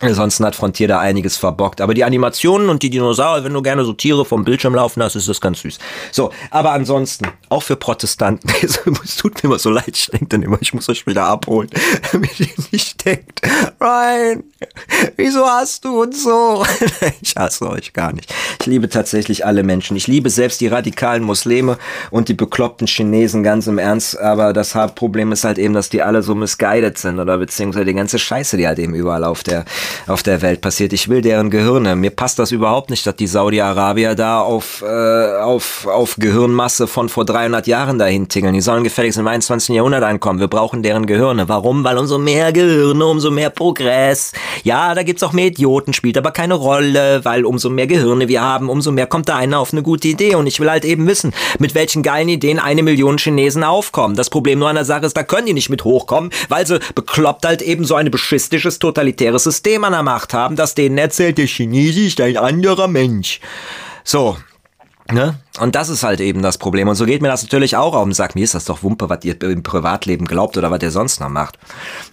[0.00, 1.80] Ansonsten hat Frontier da einiges verbockt.
[1.80, 5.16] Aber die Animationen und die Dinosaurier, wenn du gerne so Tiere vom Bildschirm laufen hast,
[5.16, 5.78] ist das ganz süß.
[6.12, 10.42] So, aber ansonsten, auch für Protestanten, es tut mir immer so leid, ich denke dann
[10.42, 11.68] immer, ich muss euch wieder abholen,
[12.12, 13.42] damit ihr nicht denkt,
[13.80, 14.42] Ryan,
[15.16, 16.64] wieso hast du uns so?
[17.22, 18.34] ich hasse euch gar nicht.
[18.60, 19.96] Ich liebe tatsächlich alle Menschen.
[19.96, 21.78] Ich liebe selbst die radikalen Muslime
[22.10, 24.18] und die bekloppten Chinesen ganz im Ernst.
[24.18, 27.94] Aber das Problem ist halt eben, dass die alle so misguided sind oder beziehungsweise die
[27.94, 29.64] ganze Scheiße, die halt eben überall auf der
[30.06, 30.92] auf der Welt passiert.
[30.92, 31.96] Ich will deren Gehirne.
[31.96, 37.08] Mir passt das überhaupt nicht, dass die Saudi-Arabier da auf, äh, auf, auf Gehirnmasse von
[37.08, 38.54] vor 300 Jahren dahin tingeln.
[38.54, 39.74] Die sollen gefälligst im 21.
[39.74, 40.40] Jahrhundert ankommen.
[40.40, 41.48] Wir brauchen deren Gehirne.
[41.48, 41.84] Warum?
[41.84, 44.32] Weil umso mehr Gehirne, umso mehr Progress.
[44.64, 48.40] Ja, da gibt's auch mehr Idioten, spielt aber keine Rolle, weil umso mehr Gehirne wir
[48.40, 50.36] haben, umso mehr kommt da einer auf eine gute Idee.
[50.36, 54.16] Und ich will halt eben wissen, mit welchen geilen Ideen eine Million Chinesen aufkommen.
[54.16, 56.80] Das Problem nur an der Sache ist, da können die nicht mit hochkommen, weil sie
[56.94, 61.36] bekloppt halt eben so ein beschistisches, totalitäres System an der Macht haben, das denen erzählt,
[61.36, 63.40] der Chinese ist ein anderer Mensch.
[64.02, 64.38] So,
[65.10, 65.40] Ne?
[65.58, 66.88] Und das ist halt eben das Problem.
[66.88, 68.34] Und so geht mir das natürlich auch auf den Sack.
[68.34, 71.28] Mir ist das doch Wumpe, was ihr im Privatleben glaubt oder was ihr sonst noch
[71.28, 71.58] macht.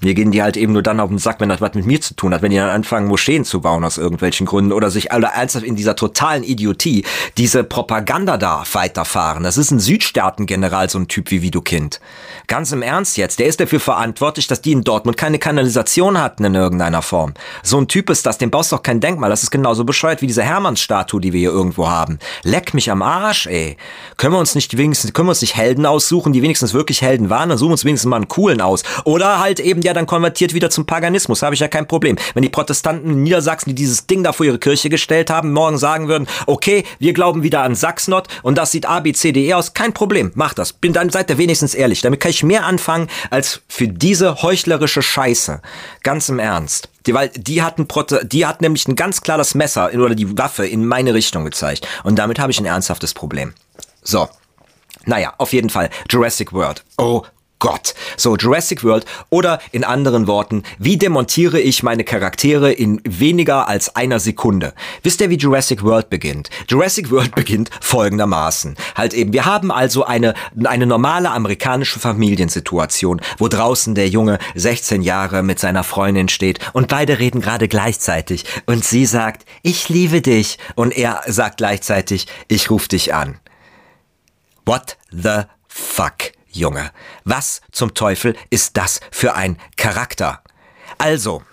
[0.02, 2.02] Mir gehen die halt eben nur dann auf den Sack, wenn das was mit mir
[2.02, 2.42] zu tun hat.
[2.42, 5.76] Wenn die dann anfangen, Moscheen zu bauen aus irgendwelchen Gründen oder sich alle ernsthaft in
[5.76, 7.06] dieser totalen Idiotie
[7.38, 9.44] diese Propaganda da weiterfahren.
[9.44, 12.00] Das ist ein Südstaatengeneral, so ein Typ wie Widukind.
[12.48, 13.40] Ganz im Ernst jetzt.
[13.40, 17.34] Der ist dafür verantwortlich, dass die in Dortmund keine Kanalisation hatten in irgendeiner Form.
[17.64, 18.38] So ein Typ ist das.
[18.38, 19.30] Dem baust doch kein Denkmal.
[19.30, 22.20] Das ist genauso bescheuert wie diese Hermannsstatue, die wir hier irgendwo haben.
[22.44, 23.78] Leck mich am Arsch, ey.
[24.18, 27.30] Können wir uns nicht wenigstens, können wir uns nicht Helden aussuchen, die wenigstens wirklich Helden
[27.30, 28.84] waren, dann suchen wir uns wenigstens mal einen coolen aus.
[29.04, 32.18] Oder halt eben, ja, dann konvertiert wieder zum Paganismus, habe ich ja kein Problem.
[32.34, 35.78] Wenn die Protestanten in Niedersachsen, die dieses Ding da vor ihre Kirche gestellt haben, morgen
[35.78, 39.48] sagen würden, okay, wir glauben wieder an Sachsnot und das sieht A, B, C, D,
[39.48, 40.74] E aus, kein Problem, macht das.
[40.74, 42.02] Bin dann seid ihr wenigstens ehrlich.
[42.02, 45.62] Damit kann ich mehr anfangen als für diese heuchlerische Scheiße.
[46.04, 46.90] Ganz im Ernst.
[47.06, 47.88] Die, weil die hatten
[48.24, 51.88] die hat nämlich ein ganz klares Messer in, oder die Waffe in meine Richtung gezeigt.
[52.04, 53.54] Und damit habe ich ein ernsthaftes Problem.
[54.02, 54.28] So.
[55.06, 55.90] Naja, auf jeden Fall.
[56.10, 56.84] Jurassic World.
[56.98, 57.24] Oh
[57.60, 57.96] Gott.
[58.18, 63.96] So, Jurassic World oder in anderen Worten, wie demontiere ich meine Charaktere in weniger als
[63.96, 64.74] einer Sekunde?
[65.04, 66.50] Wisst ihr, wie Jurassic World beginnt?
[66.68, 68.76] Jurassic World beginnt folgendermaßen.
[68.96, 70.34] Halt eben, wir haben also eine,
[70.66, 76.90] eine normale amerikanische Familiensituation, wo draußen der Junge 16 Jahre mit seiner Freundin steht und
[76.90, 82.70] beide reden gerade gleichzeitig und sie sagt, ich liebe dich und er sagt gleichzeitig, ich
[82.70, 83.40] ruf dich an.
[84.66, 86.35] What the fuck?
[86.56, 86.92] Junge,
[87.24, 90.42] was zum Teufel ist das für ein Charakter?
[90.98, 91.44] Also,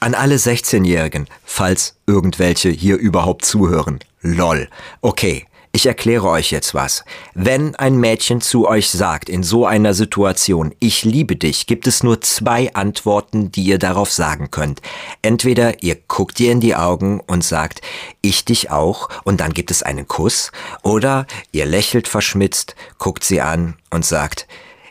[0.00, 4.00] an alle 16-Jährigen, falls irgendwelche hier überhaupt zuhören.
[4.20, 4.68] Lol.
[5.00, 7.02] Okay, ich erkläre euch jetzt was.
[7.32, 12.02] Wenn ein Mädchen zu euch sagt, in so einer Situation, ich liebe dich, gibt es
[12.02, 14.82] nur zwei Antworten, die ihr darauf sagen könnt.
[15.22, 17.80] Entweder ihr guckt ihr in die Augen und sagt,
[18.20, 23.40] ich dich auch, und dann gibt es einen Kuss, oder ihr lächelt verschmitzt, guckt sie
[23.40, 24.46] an und sagt,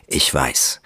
[0.08, 0.80] ich weiß.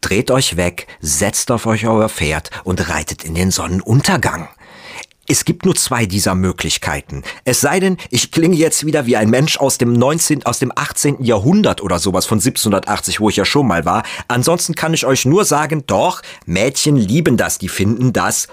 [0.00, 4.48] Dreht euch weg, setzt auf euch euer Pferd und reitet in den Sonnenuntergang.
[5.26, 7.22] Es gibt nur zwei dieser Möglichkeiten.
[7.44, 10.70] Es sei denn, ich klinge jetzt wieder wie ein Mensch aus dem 19., aus dem
[10.74, 11.22] 18.
[11.24, 14.02] Jahrhundert oder sowas von 1780, wo ich ja schon mal war.
[14.28, 18.48] Ansonsten kann ich euch nur sagen, doch, Mädchen lieben das, die finden das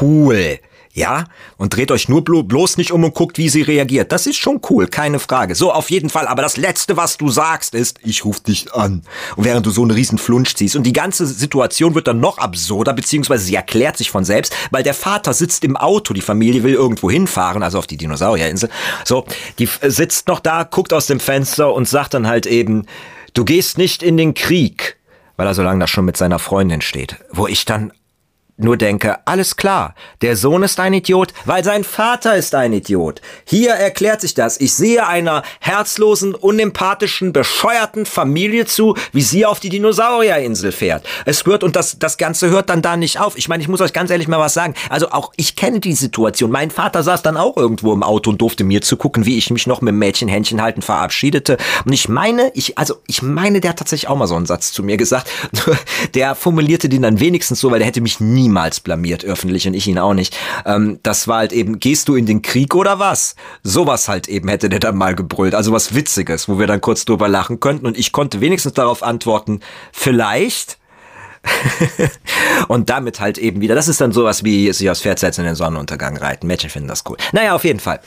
[0.00, 0.60] cool.
[0.96, 1.24] Ja?
[1.58, 4.12] Und dreht euch nur blo bloß nicht um und guckt, wie sie reagiert.
[4.12, 5.54] Das ist schon cool, keine Frage.
[5.54, 6.26] So, auf jeden Fall.
[6.26, 9.02] Aber das Letzte, was du sagst, ist, ich ruf dich an.
[9.36, 10.74] Und während du so einen riesen Flunsch ziehst.
[10.74, 14.82] Und die ganze Situation wird dann noch absurder, beziehungsweise sie erklärt sich von selbst, weil
[14.82, 18.70] der Vater sitzt im Auto, die Familie will irgendwo hinfahren, also auf die Dinosaurierinsel.
[19.04, 19.26] So,
[19.58, 22.86] die sitzt noch da, guckt aus dem Fenster und sagt dann halt eben,
[23.34, 24.96] du gehst nicht in den Krieg,
[25.36, 27.16] weil er so lange da schon mit seiner Freundin steht.
[27.32, 27.92] Wo ich dann
[28.58, 33.20] nur denke, alles klar, der Sohn ist ein Idiot, weil sein Vater ist ein Idiot.
[33.44, 34.58] Hier erklärt sich das.
[34.58, 41.06] Ich sehe einer herzlosen, unempathischen, bescheuerten Familie zu, wie sie auf die Dinosaurierinsel fährt.
[41.26, 43.36] Es wird, und das, das Ganze hört dann da nicht auf.
[43.36, 44.74] Ich meine, ich muss euch ganz ehrlich mal was sagen.
[44.88, 46.50] Also auch ich kenne die Situation.
[46.50, 49.66] Mein Vater saß dann auch irgendwo im Auto und durfte mir zugucken, wie ich mich
[49.66, 51.58] noch mit dem Mädchen halten verabschiedete.
[51.84, 54.72] Und ich meine, ich, also ich meine, der hat tatsächlich auch mal so einen Satz
[54.72, 55.30] zu mir gesagt.
[56.14, 59.74] Der formulierte den dann wenigstens so, weil der hätte mich nie niemals blamiert öffentlich und
[59.74, 60.36] ich ihn auch nicht.
[60.64, 63.34] Ähm, das war halt eben, gehst du in den Krieg oder was?
[63.62, 65.54] Sowas halt eben hätte der dann mal gebrüllt.
[65.54, 69.02] Also was Witziges, wo wir dann kurz drüber lachen könnten und ich konnte wenigstens darauf
[69.02, 69.60] antworten,
[69.92, 70.78] vielleicht.
[72.68, 75.46] und damit halt eben wieder, das ist dann sowas wie sich aus Pferd setzen in
[75.46, 76.46] den Sonnenuntergang reiten.
[76.46, 77.16] Mädchen finden das cool.
[77.32, 78.00] Naja, auf jeden Fall.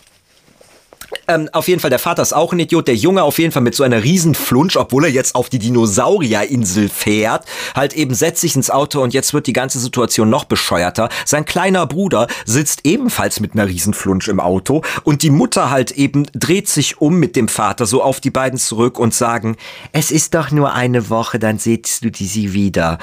[1.27, 2.87] Ähm, auf jeden Fall, der Vater ist auch ein Idiot.
[2.87, 5.59] Der Junge auf jeden Fall mit so einer riesen Flunsch, obwohl er jetzt auf die
[5.59, 7.45] Dinosaurierinsel fährt,
[7.75, 11.09] halt eben setzt sich ins Auto und jetzt wird die ganze Situation noch bescheuerter.
[11.25, 15.91] Sein kleiner Bruder sitzt ebenfalls mit einer riesen Flunsch im Auto und die Mutter halt
[15.91, 19.55] eben dreht sich um mit dem Vater so auf die beiden zurück und sagen,
[19.91, 22.97] es ist doch nur eine Woche, dann siehst du die sie wieder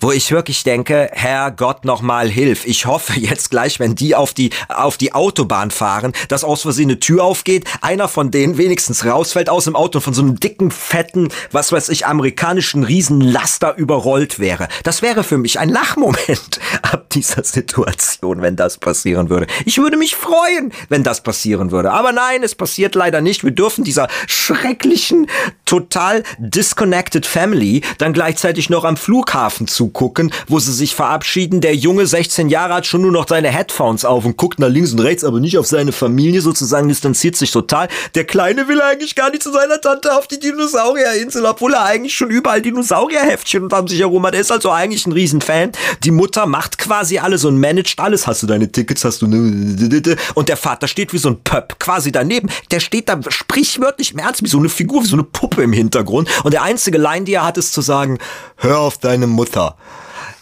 [0.00, 2.66] wo ich wirklich denke, Herr Gott nochmal hilf.
[2.66, 6.90] Ich hoffe jetzt gleich, wenn die auf die, auf die Autobahn fahren, dass aus Versehen
[6.90, 10.38] eine Tür aufgeht, einer von denen wenigstens rausfällt aus dem Auto und von so einem
[10.38, 14.68] dicken, fetten, was weiß ich, amerikanischen Riesenlaster überrollt wäre.
[14.82, 19.46] Das wäre für mich ein Lachmoment ab dieser Situation, wenn das passieren würde.
[19.64, 21.92] Ich würde mich freuen, wenn das passieren würde.
[21.92, 23.44] Aber nein, es passiert leider nicht.
[23.44, 25.28] Wir dürfen dieser schrecklichen,
[25.64, 31.60] total disconnected Family dann gleichzeitig noch am Flughafen zu zugucken, wo sie sich verabschieden.
[31.60, 34.92] Der Junge, 16 Jahre, hat schon nur noch seine Headphones auf und guckt nach links
[34.92, 37.88] und rechts, aber nicht auf seine Familie sozusagen, distanziert sich total.
[38.14, 42.14] Der Kleine will eigentlich gar nicht zu seiner Tante auf die Dinosaurierinsel, obwohl er eigentlich
[42.14, 44.34] schon überall Dinosaurierheftchen und sich herum hat.
[44.34, 45.72] Er ist also eigentlich ein Riesenfan.
[46.04, 48.26] Die Mutter macht quasi alles und managt alles.
[48.26, 51.78] Hast du deine Tickets, hast du ne, und der Vater steht wie so ein Pöpp
[51.78, 52.50] quasi daneben.
[52.70, 55.72] Der steht da sprichwörtlich im Ernst wie so eine Figur, wie so eine Puppe im
[55.72, 56.28] Hintergrund.
[56.44, 58.18] Und der einzige Line, die er hat, ist zu sagen,
[58.56, 59.75] hör auf deine Mutter.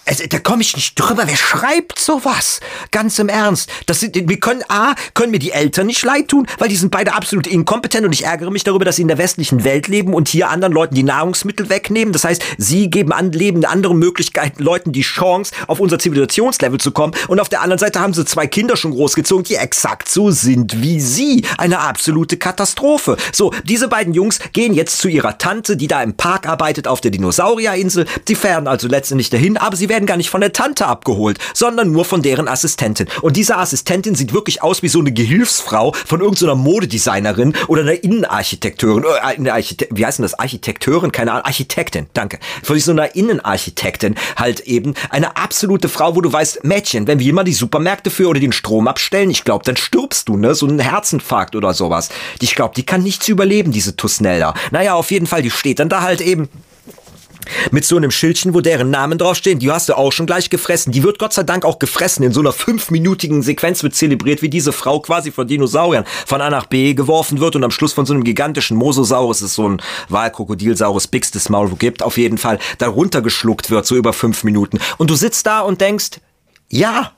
[0.07, 1.25] Also, da komme ich nicht drüber.
[1.27, 2.61] Wer schreibt sowas?
[2.91, 3.71] Ganz im Ernst.
[3.87, 6.91] Das sind, wir können, A, können mir die Eltern nicht leid tun, weil die sind
[6.91, 10.13] beide absolut inkompetent und ich ärgere mich darüber, dass sie in der westlichen Welt leben
[10.13, 12.13] und hier anderen Leuten die Nahrungsmittel wegnehmen.
[12.13, 16.93] Das heißt, sie geben an Leben andere Möglichkeiten, Leuten die Chance, auf unser Zivilisationslevel zu
[16.93, 17.15] kommen.
[17.29, 20.83] Und auf der anderen Seite haben sie zwei Kinder schon großgezogen, die exakt so sind
[20.83, 21.45] wie sie.
[21.57, 23.17] Eine absolute Katastrophe.
[23.33, 27.01] So, diese beiden Jungs gehen jetzt zu ihrer Tante, die da im Park arbeitet auf
[27.01, 28.07] der Dinosaurierinsel.
[28.27, 31.91] Sie fahren also letztendlich dahin, aber sie werden gar nicht von der Tante abgeholt, sondern
[31.91, 33.07] nur von deren Assistentin.
[33.23, 38.03] Und diese Assistentin sieht wirklich aus wie so eine Gehilfsfrau von irgendeiner Modedesignerin oder einer
[38.03, 39.05] Innenarchitekteurin.
[39.05, 40.39] Äh, eine Archite wie heißt denn das?
[40.39, 41.13] Architekteurin?
[41.13, 41.45] Keine Ahnung.
[41.45, 42.39] Architektin, danke.
[42.63, 44.95] Von so einer Innenarchitektin halt eben.
[45.11, 48.53] Eine absolute Frau, wo du weißt, Mädchen, wenn wir mal die Supermärkte für oder den
[48.53, 50.55] Strom abstellen, ich glaube, dann stirbst du, ne?
[50.55, 52.09] So ein Herzinfarkt oder sowas.
[52.41, 54.55] Ich glaube, die kann nichts überleben, diese Tusnelda.
[54.71, 56.49] Naja, auf jeden Fall, die steht dann da halt eben
[57.71, 59.59] mit so einem Schildchen, wo deren Namen draufstehen.
[59.59, 60.93] Die hast du auch schon gleich gefressen.
[60.93, 62.25] Die wird Gott sei Dank auch gefressen.
[62.25, 66.51] In so einer fünfminütigen Sequenz wird zelebriert, wie diese Frau quasi von Dinosauriern von A
[66.51, 69.69] nach B geworfen wird und am Schluss von so einem gigantischen Mosasaurus, das ist so
[69.69, 74.45] ein Wahlkrokodilsaurus, bigstes Maul wo gibt, auf jeden Fall darunter geschluckt wird, so über fünf
[74.45, 74.79] Minuten.
[74.99, 76.21] Und du sitzt da und denkst,
[76.71, 77.13] ja,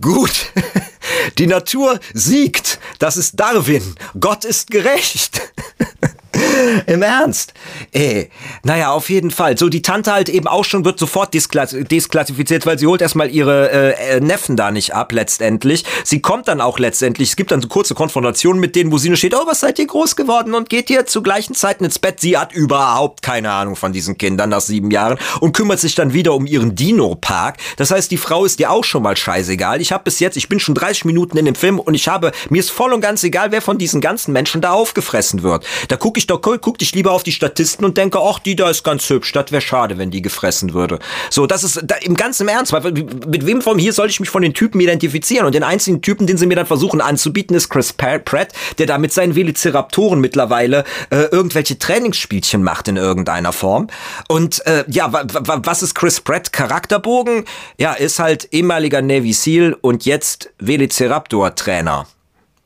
[0.00, 0.52] gut.
[1.38, 2.78] Die Natur siegt.
[2.98, 3.94] Das ist Darwin.
[4.18, 5.40] Gott ist gerecht.
[6.86, 7.54] Im Ernst?
[7.92, 8.30] Ey,
[8.62, 9.56] naja, auf jeden Fall.
[9.58, 13.70] So, die Tante halt eben auch schon wird sofort disklassifiziert, weil sie holt erstmal ihre
[13.70, 15.84] äh, äh, Neffen da nicht ab, letztendlich.
[16.04, 19.08] Sie kommt dann auch letztendlich, es gibt dann so kurze Konfrontationen mit denen, wo sie
[19.08, 21.98] nur steht, oh, was seid ihr groß geworden und geht ihr zu gleichen Zeiten ins
[21.98, 22.20] Bett.
[22.20, 26.12] Sie hat überhaupt keine Ahnung von diesen Kindern nach sieben Jahren und kümmert sich dann
[26.12, 27.56] wieder um ihren Dino-Park.
[27.76, 29.80] Das heißt, die Frau ist dir auch schon mal scheißegal.
[29.80, 32.32] Ich habe bis jetzt, ich bin schon 30 Minuten in dem Film und ich habe,
[32.50, 35.64] mir ist voll und ganz egal, wer von diesen ganzen Menschen da aufgefressen wird.
[35.88, 38.70] Da gucke ich doch, guck dich lieber auf die Statisten und denke, ach, die da
[38.70, 39.32] ist ganz hübsch.
[39.32, 40.98] Das wäre schade, wenn die gefressen würde.
[41.30, 42.72] So, das ist da, im ganzen Ernst.
[42.72, 45.46] Mit wem von hier soll ich mich von den Typen identifizieren?
[45.46, 48.98] Und den einzigen Typen, den sie mir dann versuchen anzubieten, ist Chris Pratt, der da
[48.98, 53.88] mit seinen Velociraptoren mittlerweile äh, irgendwelche Trainingsspielchen macht in irgendeiner Form.
[54.28, 57.44] Und äh, ja, was ist Chris Pratt Charakterbogen?
[57.78, 62.06] Ja, ist halt ehemaliger Navy SEAL und jetzt Velociraptor-Trainer.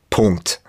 [0.09, 0.62] Punkt.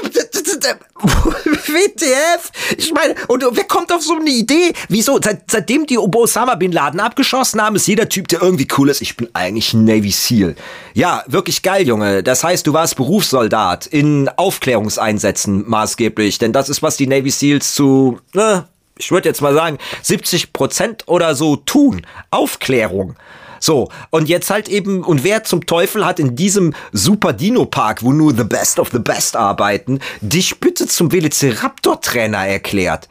[1.70, 2.50] WTF?
[2.76, 4.72] Ich meine, und wer kommt auf so eine Idee?
[4.88, 5.18] Wieso?
[5.22, 9.00] Seit, seitdem die Osama Bin Laden abgeschossen haben, ist jeder Typ, der irgendwie cool ist.
[9.00, 10.56] Ich bin eigentlich Navy SEAL.
[10.94, 12.22] Ja, wirklich geil, Junge.
[12.22, 16.38] Das heißt, du warst Berufssoldat in Aufklärungseinsätzen maßgeblich.
[16.38, 18.66] Denn das ist, was die Navy SEALs zu, ne,
[18.98, 22.06] ich würde jetzt mal sagen, 70 Prozent oder so tun.
[22.30, 23.16] Aufklärung.
[23.60, 28.02] So, und jetzt halt eben, und wer zum Teufel hat in diesem Super Dino Park,
[28.02, 33.08] wo nur the best of the best arbeiten, dich bitte zum Velociraptor-Trainer erklärt?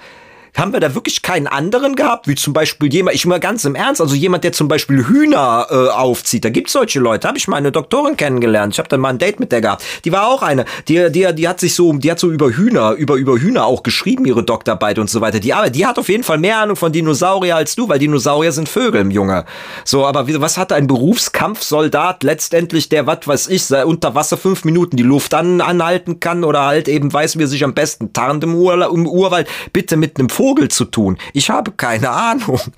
[0.56, 3.76] Haben wir da wirklich keinen anderen gehabt, wie zum Beispiel jemand, ich mal ganz im
[3.76, 6.46] Ernst, also jemand, der zum Beispiel Hühner äh, aufzieht.
[6.46, 7.28] Da gibt's solche Leute.
[7.28, 8.74] Habe ich mal eine Doktorin kennengelernt.
[8.74, 9.84] Ich habe dann mal ein Date mit der gehabt.
[10.06, 10.66] Die war auch eine.
[10.88, 13.84] Die, die, die hat sich so, die hat so über Hühner, über über Hühner auch
[13.84, 15.40] geschrieben ihre Doktorarbeit und so weiter.
[15.40, 18.52] Die, aber die hat auf jeden Fall mehr Ahnung von Dinosaurier als du, weil Dinosaurier
[18.52, 19.46] sind Vögel, Junge.
[19.86, 24.66] So, aber wie, was hat ein Berufskampfsoldat letztendlich, der was weiß ich, unter Wasser fünf
[24.66, 28.14] Minuten die Luft an, anhalten kann oder halt eben weiß, wie er sich am besten
[28.14, 31.18] tarnt im, Ur, im Urwald, bitte mit einem Vogel zu tun?
[31.34, 32.62] Ich habe keine Ahnung.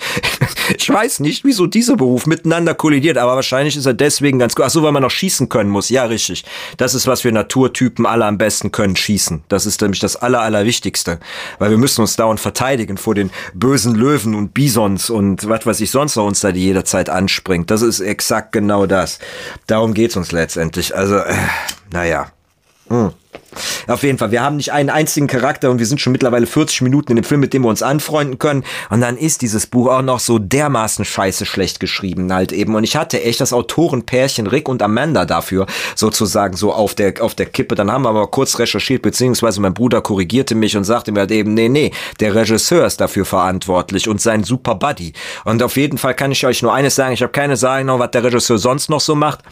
[0.78, 4.66] Ich weiß nicht, wieso dieser Beruf miteinander kollidiert, aber wahrscheinlich ist er deswegen ganz gut.
[4.66, 5.90] Ach so, weil man noch schießen können muss.
[5.90, 6.46] Ja, richtig.
[6.78, 9.44] Das ist, was wir Naturtypen alle am besten können, schießen.
[9.50, 11.20] Das ist nämlich das Aller, Allerwichtigste.
[11.60, 15.82] Weil wir müssen uns dauernd verteidigen vor den bösen Löwen und Bisons und was weiß
[15.82, 17.70] ich sonst noch uns da die jederzeit anspringt.
[17.70, 19.20] Das ist exakt genau das.
[19.68, 20.96] Darum geht's uns letztendlich.
[20.96, 21.36] Also, äh,
[21.92, 22.32] naja.
[22.88, 23.12] Hm.
[23.88, 26.82] Auf jeden Fall, wir haben nicht einen einzigen Charakter und wir sind schon mittlerweile 40
[26.82, 28.64] Minuten in dem Film, mit dem wir uns anfreunden können.
[28.90, 32.76] Und dann ist dieses Buch auch noch so dermaßen scheiße schlecht geschrieben halt eben.
[32.76, 35.66] Und ich hatte echt das Autorenpärchen Rick und Amanda dafür
[35.96, 37.76] sozusagen so auf der, auf der Kippe.
[37.76, 41.32] Dann haben wir aber kurz recherchiert, beziehungsweise mein Bruder korrigierte mich und sagte mir halt
[41.32, 45.14] eben, nee, nee, der Regisseur ist dafür verantwortlich und sein Super Buddy.
[45.44, 48.12] Und auf jeden Fall kann ich euch nur eines sagen, ich habe keine Ahnung, was
[48.12, 49.44] der Regisseur sonst noch so macht.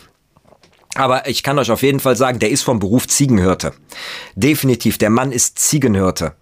[0.96, 3.74] Aber ich kann euch auf jeden Fall sagen, der ist vom Beruf Ziegenhirte.
[4.36, 6.34] Definitiv, der Mann ist Ziegenhirte.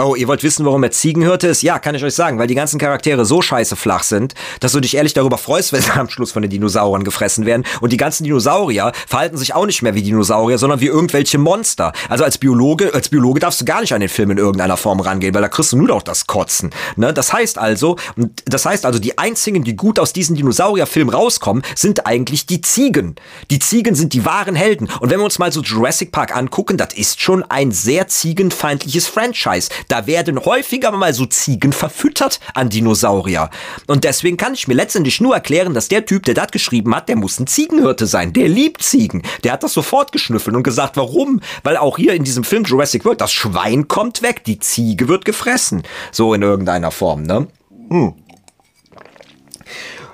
[0.00, 1.62] Oh, ihr wollt wissen, warum er Ziegenhirte ist?
[1.62, 4.78] Ja, kann ich euch sagen, weil die ganzen Charaktere so scheiße flach sind, dass du
[4.78, 7.64] dich ehrlich darüber freust, wenn sie am Schluss von den Dinosauriern gefressen werden.
[7.80, 11.92] Und die ganzen Dinosaurier verhalten sich auch nicht mehr wie Dinosaurier, sondern wie irgendwelche Monster.
[12.08, 15.00] Also als Biologe, als Biologe darfst du gar nicht an den Film in irgendeiner Form
[15.00, 16.70] rangehen, weil da kriegst du nur noch das Kotzen.
[16.94, 17.12] Ne?
[17.12, 17.96] Das heißt also,
[18.44, 23.16] das heißt also, die einzigen, die gut aus diesen Dinosaurierfilmen rauskommen, sind eigentlich die Ziegen.
[23.50, 24.88] Die Ziegen sind die wahren Helden.
[25.00, 29.08] Und wenn wir uns mal so Jurassic Park angucken, das ist schon ein sehr ziegenfeindliches
[29.08, 29.70] Franchise.
[29.88, 33.50] Da werden häufiger mal so Ziegen verfüttert an Dinosaurier.
[33.86, 37.08] Und deswegen kann ich mir letztendlich nur erklären, dass der Typ, der das geschrieben hat,
[37.08, 38.32] der muss ein Ziegenhirte sein.
[38.32, 39.22] Der liebt Ziegen.
[39.44, 41.40] Der hat das sofort geschnüffelt und gesagt, warum?
[41.62, 45.24] Weil auch hier in diesem Film Jurassic World, das Schwein kommt weg, die Ziege wird
[45.24, 45.82] gefressen.
[46.12, 47.48] So in irgendeiner Form, ne?
[47.90, 48.14] Hm.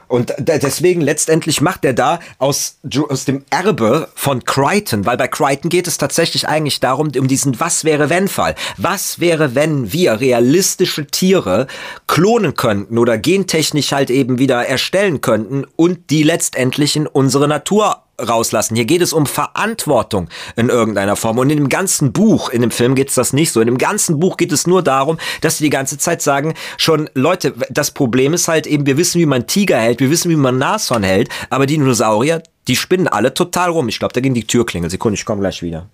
[0.08, 5.68] Und deswegen letztendlich macht er da aus, aus dem Erbe von Crichton, weil bei Crichton
[5.68, 8.54] geht es tatsächlich eigentlich darum, um diesen Was wäre wenn Fall.
[8.76, 11.66] Was wäre, wenn wir realistische Tiere
[12.06, 18.04] klonen könnten oder gentechnisch halt eben wieder erstellen könnten und die letztendlich in unsere Natur
[18.20, 18.76] rauslassen.
[18.76, 21.38] Hier geht es um Verantwortung in irgendeiner Form.
[21.38, 23.60] Und in dem ganzen Buch, in dem Film geht es das nicht so.
[23.60, 27.10] In dem ganzen Buch geht es nur darum, dass sie die ganze Zeit sagen, schon
[27.14, 30.36] Leute, das Problem ist halt eben, wir wissen, wie man Tiger hält, wir wissen, wie
[30.36, 33.88] man Nashorn hält, aber die Dinosaurier, die spinnen alle total rum.
[33.88, 34.90] Ich glaube, da ging die Tür klingeln.
[34.90, 35.88] Sekunde, ich komme gleich wieder.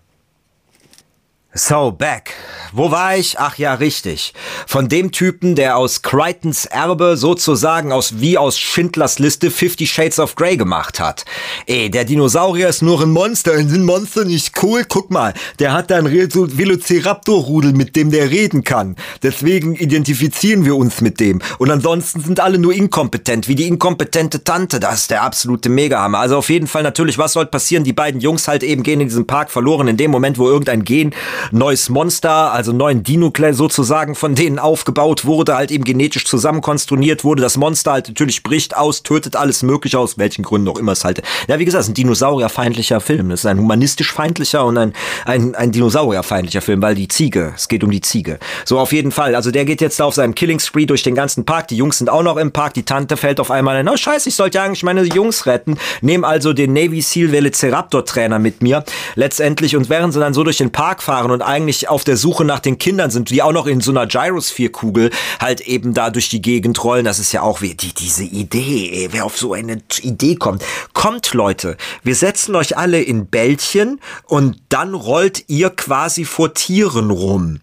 [1.52, 2.30] So, back.
[2.72, 3.40] Wo war ich?
[3.40, 4.34] Ach ja, richtig.
[4.68, 10.20] Von dem Typen, der aus Crichtons Erbe sozusagen aus wie aus Schindlers Liste Fifty Shades
[10.20, 11.24] of Grey gemacht hat.
[11.66, 13.56] Ey, der Dinosaurier ist nur ein Monster.
[13.56, 14.84] Sind Monster nicht cool?
[14.88, 18.94] Guck mal, der hat da ein Velociraptor-Rudel, mit dem der reden kann.
[19.24, 21.42] Deswegen identifizieren wir uns mit dem.
[21.58, 24.78] Und ansonsten sind alle nur inkompetent, wie die inkompetente Tante.
[24.78, 26.20] Das ist der absolute Megahammer.
[26.20, 27.82] Also auf jeden Fall natürlich, was soll passieren?
[27.82, 30.84] Die beiden Jungs halt eben gehen in diesem Park verloren, in dem Moment, wo irgendein
[30.84, 31.12] Gen
[31.50, 37.42] neues Monster, also neuen dino sozusagen von denen aufgebaut wurde, halt eben genetisch zusammenkonstruiert wurde.
[37.42, 41.04] Das Monster halt natürlich bricht aus, tötet alles mögliche aus welchen Gründen auch immer es
[41.04, 41.22] halt.
[41.48, 43.30] Ja, wie gesagt, es ist ein dinosaurierfeindlicher Film.
[43.30, 44.92] Es ist ein humanistisch feindlicher und ein,
[45.24, 48.38] ein, ein dinosaurierfeindlicher Film, weil die Ziege, es geht um die Ziege.
[48.64, 49.34] So, auf jeden Fall.
[49.34, 51.68] Also der geht jetzt auf seinem Killing Spree durch den ganzen Park.
[51.68, 52.74] Die Jungs sind auch noch im Park.
[52.74, 55.78] Die Tante fällt auf einmal ein, oh scheiße, ich sollte ja eigentlich meine Jungs retten.
[56.00, 58.84] Nehm also den Navy Seal Velociraptor Trainer mit mir.
[59.14, 62.16] Letztendlich und während sie dann so durch den Park fahren aufwachen und eigentlich auf der
[62.16, 66.10] Suche nach den Kindern sind, die auch noch in so einer Gyrosphere-Kugel halt eben da
[66.10, 67.04] durch die Gegend rollen.
[67.04, 70.64] Das ist ja auch wie die, diese Idee, ey, wer auf so eine Idee kommt.
[70.92, 77.10] Kommt, Leute, wir setzen euch alle in Bällchen und dann rollt ihr quasi vor Tieren
[77.10, 77.60] rum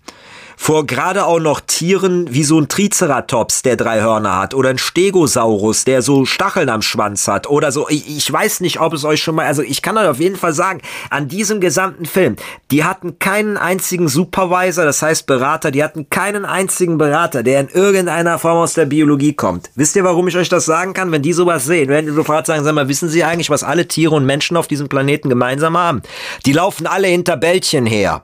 [0.59, 4.79] vor gerade auch noch Tieren wie so ein Triceratops, der drei Hörner hat, oder ein
[4.79, 7.87] Stegosaurus, der so Stacheln am Schwanz hat, oder so.
[7.87, 10.35] Ich, ich weiß nicht, ob es euch schon mal, also ich kann euch auf jeden
[10.35, 10.81] Fall sagen,
[11.11, 12.35] an diesem gesamten Film,
[12.71, 17.69] die hatten keinen einzigen Supervisor, das heißt Berater, die hatten keinen einzigen Berater, der in
[17.69, 19.69] irgendeiner Form aus der Biologie kommt.
[19.75, 21.11] Wisst ihr, warum ich euch das sagen kann?
[21.11, 23.87] Wenn die sowas sehen, werden die sofort sagen, sag mal, wissen Sie eigentlich, was alle
[23.87, 26.01] Tiere und Menschen auf diesem Planeten gemeinsam haben?
[26.47, 28.23] Die laufen alle hinter Bällchen her.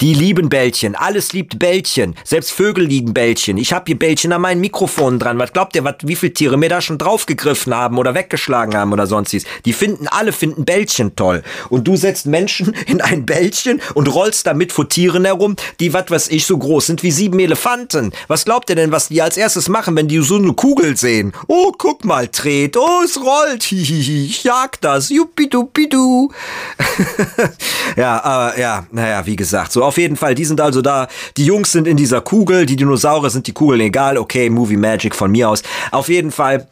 [0.00, 0.94] Die lieben Bällchen.
[0.94, 2.14] Alles liebt Bällchen.
[2.24, 3.56] Selbst Vögel lieben Bällchen.
[3.56, 5.38] Ich habe hier Bällchen an meinen Mikrofonen dran.
[5.38, 8.92] Was glaubt ihr, was, wie viele Tiere mir da schon draufgegriffen haben oder weggeschlagen haben
[8.92, 9.46] oder sonstiges?
[9.64, 11.42] Die finden, alle finden Bällchen toll.
[11.70, 16.10] Und du setzt Menschen in ein Bällchen und rollst damit vor Tieren herum, die, was
[16.10, 18.12] weiß ich, so groß sind wie sieben Elefanten.
[18.28, 21.32] Was glaubt ihr denn, was die als erstes machen, wenn die so eine Kugel sehen?
[21.46, 22.76] Oh, guck mal, dreht.
[22.76, 23.62] Oh, es rollt.
[23.62, 25.08] Hihihi, ich jag das.
[25.08, 26.30] Juppidupidu.
[27.96, 31.08] ja, aber ja, naja, wie gesagt, so auf jeden Fall, die sind also da.
[31.36, 34.18] Die Jungs sind in dieser Kugel, die Dinosaurier sind die Kugeln egal.
[34.18, 35.62] Okay, Movie Magic von mir aus.
[35.90, 36.66] Auf jeden Fall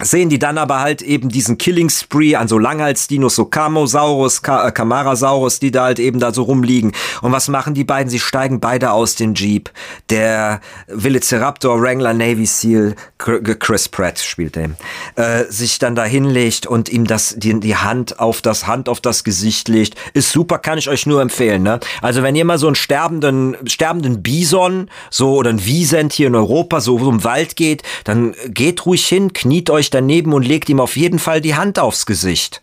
[0.00, 5.58] sehen die dann aber halt eben diesen Killing Spree an so Langhalsdinos, so Camosaurus, Camarasaurus,
[5.58, 6.92] die da halt eben da so rumliegen.
[7.22, 8.10] Und was machen die beiden?
[8.10, 9.70] Sie steigen beide aus dem Jeep.
[10.10, 14.76] Der Velociraptor Wrangler Navy Seal, Chris Pratt spielt den,
[15.16, 19.00] äh, sich dann da hinlegt und ihm das, die, die Hand auf das Hand auf
[19.00, 19.94] das Gesicht legt.
[20.12, 21.62] Ist super, kann ich euch nur empfehlen.
[21.62, 21.80] Ne?
[22.02, 26.34] Also wenn ihr mal so einen sterbenden, sterbenden Bison, so oder ein Wiesent hier in
[26.34, 30.42] Europa, so, so im Wald geht, dann geht ruhig hin, kniet euch euch daneben und
[30.42, 32.60] legt ihm auf jeden Fall die Hand aufs Gesicht.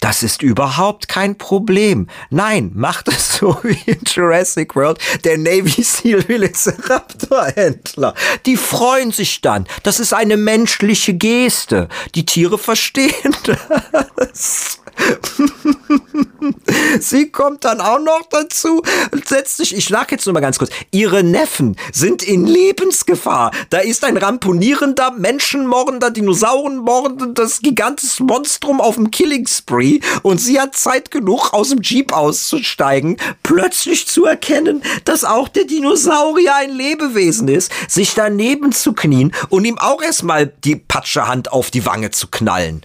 [0.00, 2.08] Das ist überhaupt kein Problem.
[2.30, 8.14] Nein, macht es so wie in Jurassic World der Navy SEAL Velociraptor-Händler.
[8.46, 9.66] Die freuen sich dann.
[9.84, 11.88] Das ist eine menschliche Geste.
[12.14, 13.36] Die Tiere verstehen
[14.16, 14.80] das.
[17.00, 20.58] Sie kommt dann auch noch dazu und setzt sich, ich lag jetzt nur mal ganz
[20.58, 23.52] kurz, ihre Neffen sind in Lebensgefahr.
[23.70, 30.76] Da ist ein ramponierender, menschenmordender, Dinosaurenmordendes, gigantisches Monstrum auf dem Killing Spree und sie hat
[30.76, 37.48] Zeit genug, aus dem Jeep auszusteigen, plötzlich zu erkennen, dass auch der Dinosaurier ein Lebewesen
[37.48, 42.28] ist, sich daneben zu knien und ihm auch erstmal die Patschehand auf die Wange zu
[42.28, 42.82] knallen.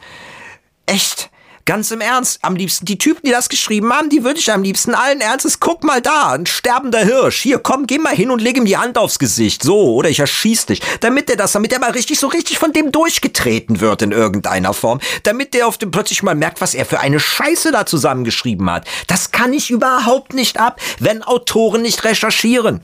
[0.86, 1.30] Echt?
[1.68, 4.64] Ganz im Ernst, am liebsten, die Typen, die das geschrieben haben, die würde ich am
[4.64, 7.42] liebsten allen Ernstes, guck mal da, ein sterbender Hirsch.
[7.42, 9.64] Hier, komm, geh mal hin und leg ihm die Hand aufs Gesicht.
[9.64, 10.82] So, oder ich erschieß dich.
[11.02, 14.74] Damit der das, damit der mal richtig, so richtig von dem durchgetreten wird in irgendeiner
[14.74, 15.02] Form.
[15.24, 18.88] Damit der auf dem plötzlich mal merkt, was er für eine Scheiße da zusammengeschrieben hat.
[19.08, 22.80] Das kann ich überhaupt nicht ab, wenn Autoren nicht recherchieren.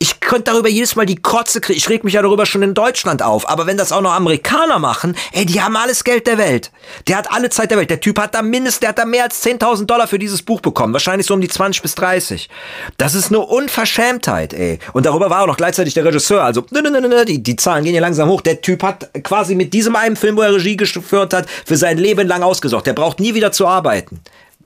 [0.00, 1.78] Ich könnte darüber jedes Mal die Kotze kriegen.
[1.78, 3.48] Ich reg mich ja darüber schon in Deutschland auf.
[3.48, 6.72] Aber wenn das auch noch Amerikaner machen, ey, die haben alles Geld der Welt.
[7.06, 7.90] Der hat alle Zeit der Welt.
[7.90, 10.60] Der Typ hat da mindestens, der hat da mehr als 10.000 Dollar für dieses Buch
[10.60, 10.92] bekommen.
[10.92, 12.48] Wahrscheinlich so um die 20 bis 30.
[12.96, 14.78] Das ist eine Unverschämtheit, ey.
[14.92, 16.42] Und darüber war auch noch gleichzeitig der Regisseur.
[16.42, 18.40] Also, ne, ne, ne, ne, die, die Zahlen gehen hier langsam hoch.
[18.40, 21.98] Der Typ hat quasi mit diesem einen Film, wo er Regie geführt hat, für sein
[21.98, 22.86] Leben lang ausgesorgt.
[22.86, 24.20] Der braucht nie wieder zu arbeiten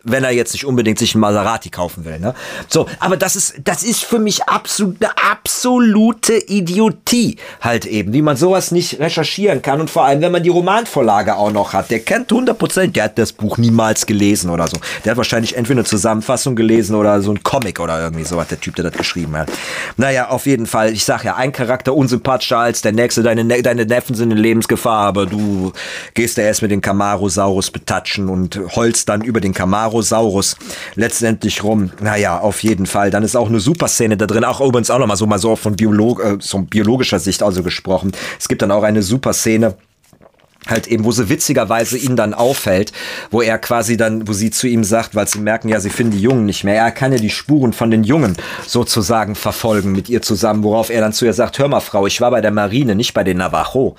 [0.04, 2.18] wenn er jetzt nicht unbedingt sich ein Maserati kaufen will.
[2.18, 2.34] Ne?
[2.68, 8.22] So, aber das ist, das ist für mich absolut eine absolute Idiotie halt eben, wie
[8.22, 11.90] man sowas nicht recherchieren kann und vor allem, wenn man die Romanvorlage auch noch hat.
[11.90, 14.76] Der kennt 100 Prozent, der hat das Buch niemals gelesen oder so.
[15.04, 18.60] Der hat wahrscheinlich entweder eine Zusammenfassung gelesen oder so ein Comic oder irgendwie sowas, der
[18.60, 19.50] Typ, der das geschrieben hat.
[19.96, 23.62] Naja, auf jeden Fall, ich sag ja, ein Charakter unsympathischer als der nächste, deine, ne
[23.62, 25.72] deine Neffen sind in Lebensgefahr, aber du
[26.14, 30.56] gehst ja erst mit dem Camarosaurus betatschen und holst dann über den Camaro Apatosaurus
[30.94, 31.90] letztendlich rum.
[32.00, 33.10] Naja, auf jeden Fall.
[33.10, 34.44] Dann ist auch eine super Szene da drin.
[34.44, 38.12] Auch übrigens auch nochmal so mal so von Biolog äh, so biologischer Sicht also gesprochen.
[38.38, 39.74] Es gibt dann auch eine super Szene
[40.66, 42.92] halt eben, wo sie witzigerweise ihn dann auffällt,
[43.30, 46.12] wo er quasi dann, wo sie zu ihm sagt, weil sie merken, ja, sie finden
[46.12, 46.74] die Jungen nicht mehr.
[46.74, 48.36] Er kann ja die Spuren von den Jungen
[48.66, 52.20] sozusagen verfolgen mit ihr zusammen, worauf er dann zu ihr sagt, hör mal, Frau, ich
[52.20, 53.96] war bei der Marine, nicht bei den Navajo.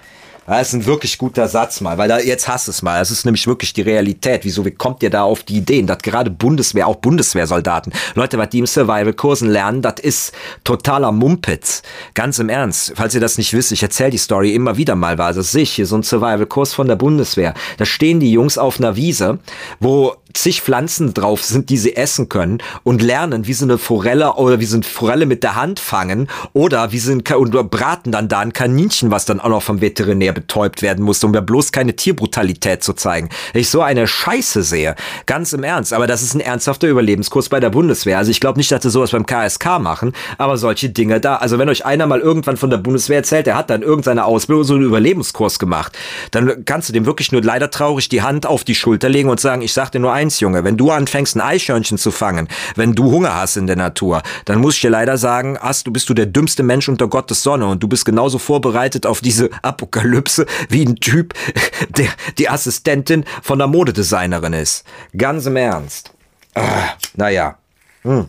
[0.57, 2.97] Das ist ein wirklich guter Satz mal, weil da jetzt hast es mal.
[2.97, 4.45] Das ist nämlich wirklich die Realität.
[4.45, 8.49] Wieso wie kommt ihr da auf die Ideen, dass gerade Bundeswehr, auch Bundeswehrsoldaten, Leute, was
[8.49, 10.33] die im Survival-Kursen lernen, das ist
[10.63, 11.83] totaler Mumpitz.
[12.15, 12.93] Ganz im Ernst.
[12.95, 15.63] Falls ihr das nicht wisst, ich erzähle die Story immer wieder mal, war das sehe
[15.63, 17.53] ich hier so ein Survival-Kurs von der Bundeswehr.
[17.77, 19.37] Da stehen die Jungs auf einer Wiese,
[19.79, 24.33] wo zig Pflanzen drauf sind, die sie essen können und lernen, wie sie eine Forelle
[24.33, 28.11] oder wie sie eine Forelle mit der Hand fangen oder wie sie ein, und braten
[28.11, 31.41] dann da ein Kaninchen, was dann auch noch vom Veterinär betäubt werden muss, um ja
[31.41, 33.29] bloß keine Tierbrutalität zu zeigen.
[33.53, 37.49] Wenn ich so eine Scheiße sehe, ganz im Ernst, aber das ist ein ernsthafter Überlebenskurs
[37.49, 38.17] bei der Bundeswehr.
[38.17, 41.37] Also ich glaube nicht, dass sie sowas beim KSK machen, aber solche Dinge da.
[41.37, 44.63] Also wenn euch einer mal irgendwann von der Bundeswehr erzählt, der hat dann irgendeine Ausbildung
[44.63, 45.97] so einen Überlebenskurs gemacht,
[46.31, 49.39] dann kannst du dem wirklich nur leider traurig die Hand auf die Schulter legen und
[49.39, 52.93] sagen, ich sag dir nur eins, Junge, wenn du anfängst, ein Eichhörnchen zu fangen, wenn
[52.93, 56.09] du Hunger hast in der Natur, dann muss ich dir leider sagen, hast du bist
[56.09, 60.45] du der dümmste Mensch unter Gottes Sonne und du bist genauso vorbereitet auf diese Apokalypse
[60.67, 61.33] wie ein Typ,
[61.97, 64.83] der die Assistentin von der Modedesignerin ist.
[65.17, 66.11] Ganz im Ernst.
[66.55, 67.57] Ah, naja.
[68.01, 68.25] Hm.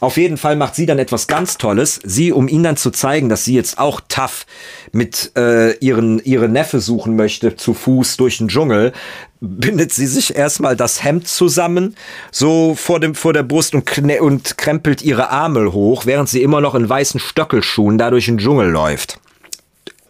[0.00, 2.00] Auf jeden Fall macht sie dann etwas ganz Tolles.
[2.02, 4.46] Sie, um ihn dann zu zeigen, dass sie jetzt auch tough
[4.92, 8.92] mit äh, ihren ihre Neffe suchen möchte, zu Fuß durch den Dschungel,
[9.40, 11.96] bindet sie sich erstmal das Hemd zusammen,
[12.30, 16.60] so vor dem vor der Brust und, und krempelt ihre Arme hoch, während sie immer
[16.60, 19.18] noch in weißen Stöckelschuhen da durch den Dschungel läuft.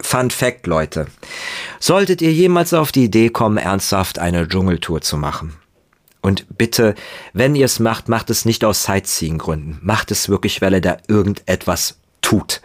[0.01, 1.07] Fun Fact, Leute.
[1.79, 5.53] Solltet ihr jemals auf die Idee kommen, ernsthaft eine Dschungeltour zu machen,
[6.21, 6.95] und bitte,
[7.33, 9.79] wenn ihr es macht, macht es nicht aus Sightseeing-Gründen.
[9.81, 12.61] Macht es wirklich, weil ihr da irgendetwas tut.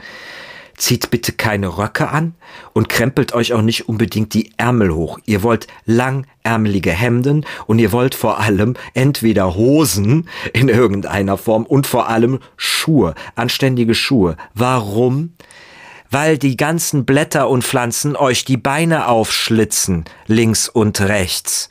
[0.77, 2.35] Zieht bitte keine Röcke an
[2.74, 5.18] und krempelt euch auch nicht unbedingt die Ärmel hoch.
[5.24, 11.87] Ihr wollt langärmelige Hemden und ihr wollt vor allem entweder Hosen in irgendeiner Form und
[11.87, 14.37] vor allem Schuhe, anständige Schuhe.
[14.55, 15.33] Warum?
[16.11, 21.70] Weil die ganzen Blätter und Pflanzen euch die Beine aufschlitzen, links und rechts.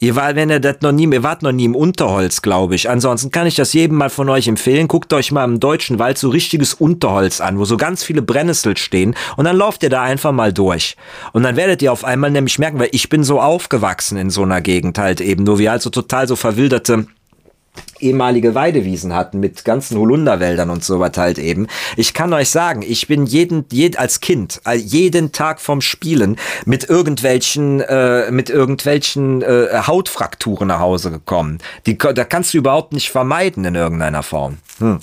[0.00, 2.88] Ihr war, wenn ihr das noch nie, ihr wart noch nie im Unterholz, glaube ich.
[2.88, 4.86] Ansonsten kann ich das jedem mal von euch empfehlen.
[4.86, 8.76] Guckt euch mal im deutschen Wald so richtiges Unterholz an, wo so ganz viele Brennnessel
[8.76, 9.16] stehen.
[9.36, 10.96] Und dann lauft ihr da einfach mal durch.
[11.32, 14.42] Und dann werdet ihr auf einmal nämlich merken, weil ich bin so aufgewachsen in so
[14.42, 17.06] einer Gegend halt eben, nur wie halt so total so verwilderte
[18.00, 21.66] ehemalige Weidewiesen hatten mit ganzen Holunderwäldern und so was halt eben.
[21.96, 26.88] Ich kann euch sagen, ich bin jeden, jed, als Kind jeden Tag vom Spielen mit
[26.88, 31.58] irgendwelchen äh, mit irgendwelchen äh, Hautfrakturen nach Hause gekommen.
[31.86, 34.58] Die da kannst du überhaupt nicht vermeiden in irgendeiner Form.
[34.78, 35.00] Hm.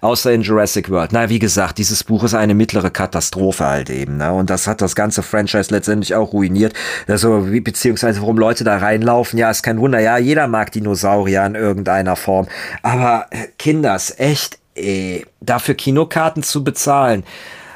[0.00, 1.10] Außer in Jurassic World.
[1.12, 4.16] Na, wie gesagt, dieses Buch ist eine mittlere Katastrophe halt eben.
[4.16, 4.32] Ne?
[4.32, 6.72] Und das hat das ganze Franchise letztendlich auch ruiniert.
[7.06, 10.00] Also, wie, beziehungsweise warum Leute da reinlaufen, ja, ist kein Wunder.
[10.00, 12.37] Ja, jeder mag Dinosaurier in irgendeiner Form.
[12.82, 17.24] Aber äh, Kinders, echt, ey, dafür Kinokarten zu bezahlen.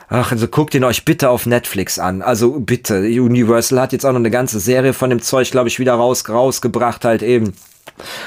[0.08, 2.20] Ach, also guckt ihn euch bitte auf Netflix an.
[2.20, 2.98] Also bitte.
[2.98, 6.28] Universal hat jetzt auch noch eine ganze Serie von dem Zeug, glaube ich, wieder raus,
[6.28, 7.54] rausgebracht, halt eben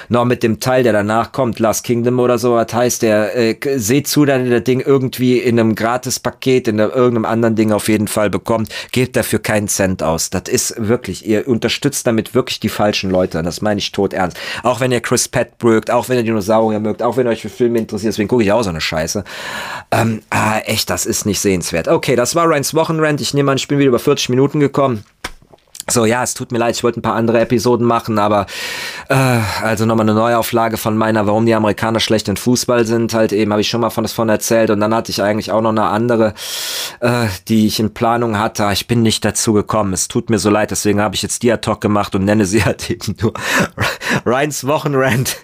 [0.10, 3.58] noch mit dem Teil, der danach kommt, Last Kingdom oder so, was heißt der, äh,
[3.78, 7.88] seht zu, dass ihr das Ding irgendwie in einem Gratis-Paket, in irgendeinem anderen Ding auf
[7.88, 10.30] jeden Fall bekommt, gebt dafür keinen Cent aus.
[10.30, 13.42] Das ist wirklich, ihr unterstützt damit wirklich die falschen Leute.
[13.44, 14.38] Das meine ich tot ernst.
[14.64, 17.42] Auch wenn ihr Chris Pratt mögt, auch wenn ihr Dinosaurier mögt, auch wenn ihr euch
[17.42, 19.24] für Filme interessiert, deswegen gucke ich auch so eine Scheiße.
[19.92, 21.88] Ähm, ah, echt, das ist nicht sehenswert.
[21.88, 23.22] Okay, das war Ryans Wochenrand.
[23.22, 25.04] Ich nehme an, ich bin wieder über 40 Minuten gekommen.
[25.88, 28.48] So, ja, es tut mir leid, ich wollte ein paar andere Episoden machen, aber
[29.08, 33.32] äh, also nochmal eine Neuauflage von meiner, warum die Amerikaner schlecht in Fußball sind, halt
[33.32, 35.62] eben, habe ich schon mal von das von erzählt und dann hatte ich eigentlich auch
[35.62, 36.34] noch eine andere,
[37.02, 38.68] äh, die ich in Planung hatte.
[38.74, 41.70] Ich bin nicht dazu gekommen, es tut mir so leid, deswegen habe ich jetzt ad
[41.70, 43.34] hoc gemacht und nenne sie halt eben nur
[44.26, 45.38] Ryans Wochenrand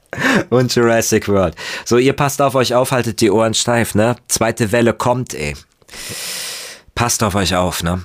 [0.50, 1.54] und Jurassic World.
[1.84, 4.16] So, ihr passt auf euch auf, haltet die Ohren steif, ne?
[4.26, 5.54] Zweite Welle kommt, ey.
[6.96, 8.04] Passt auf euch auf, ne?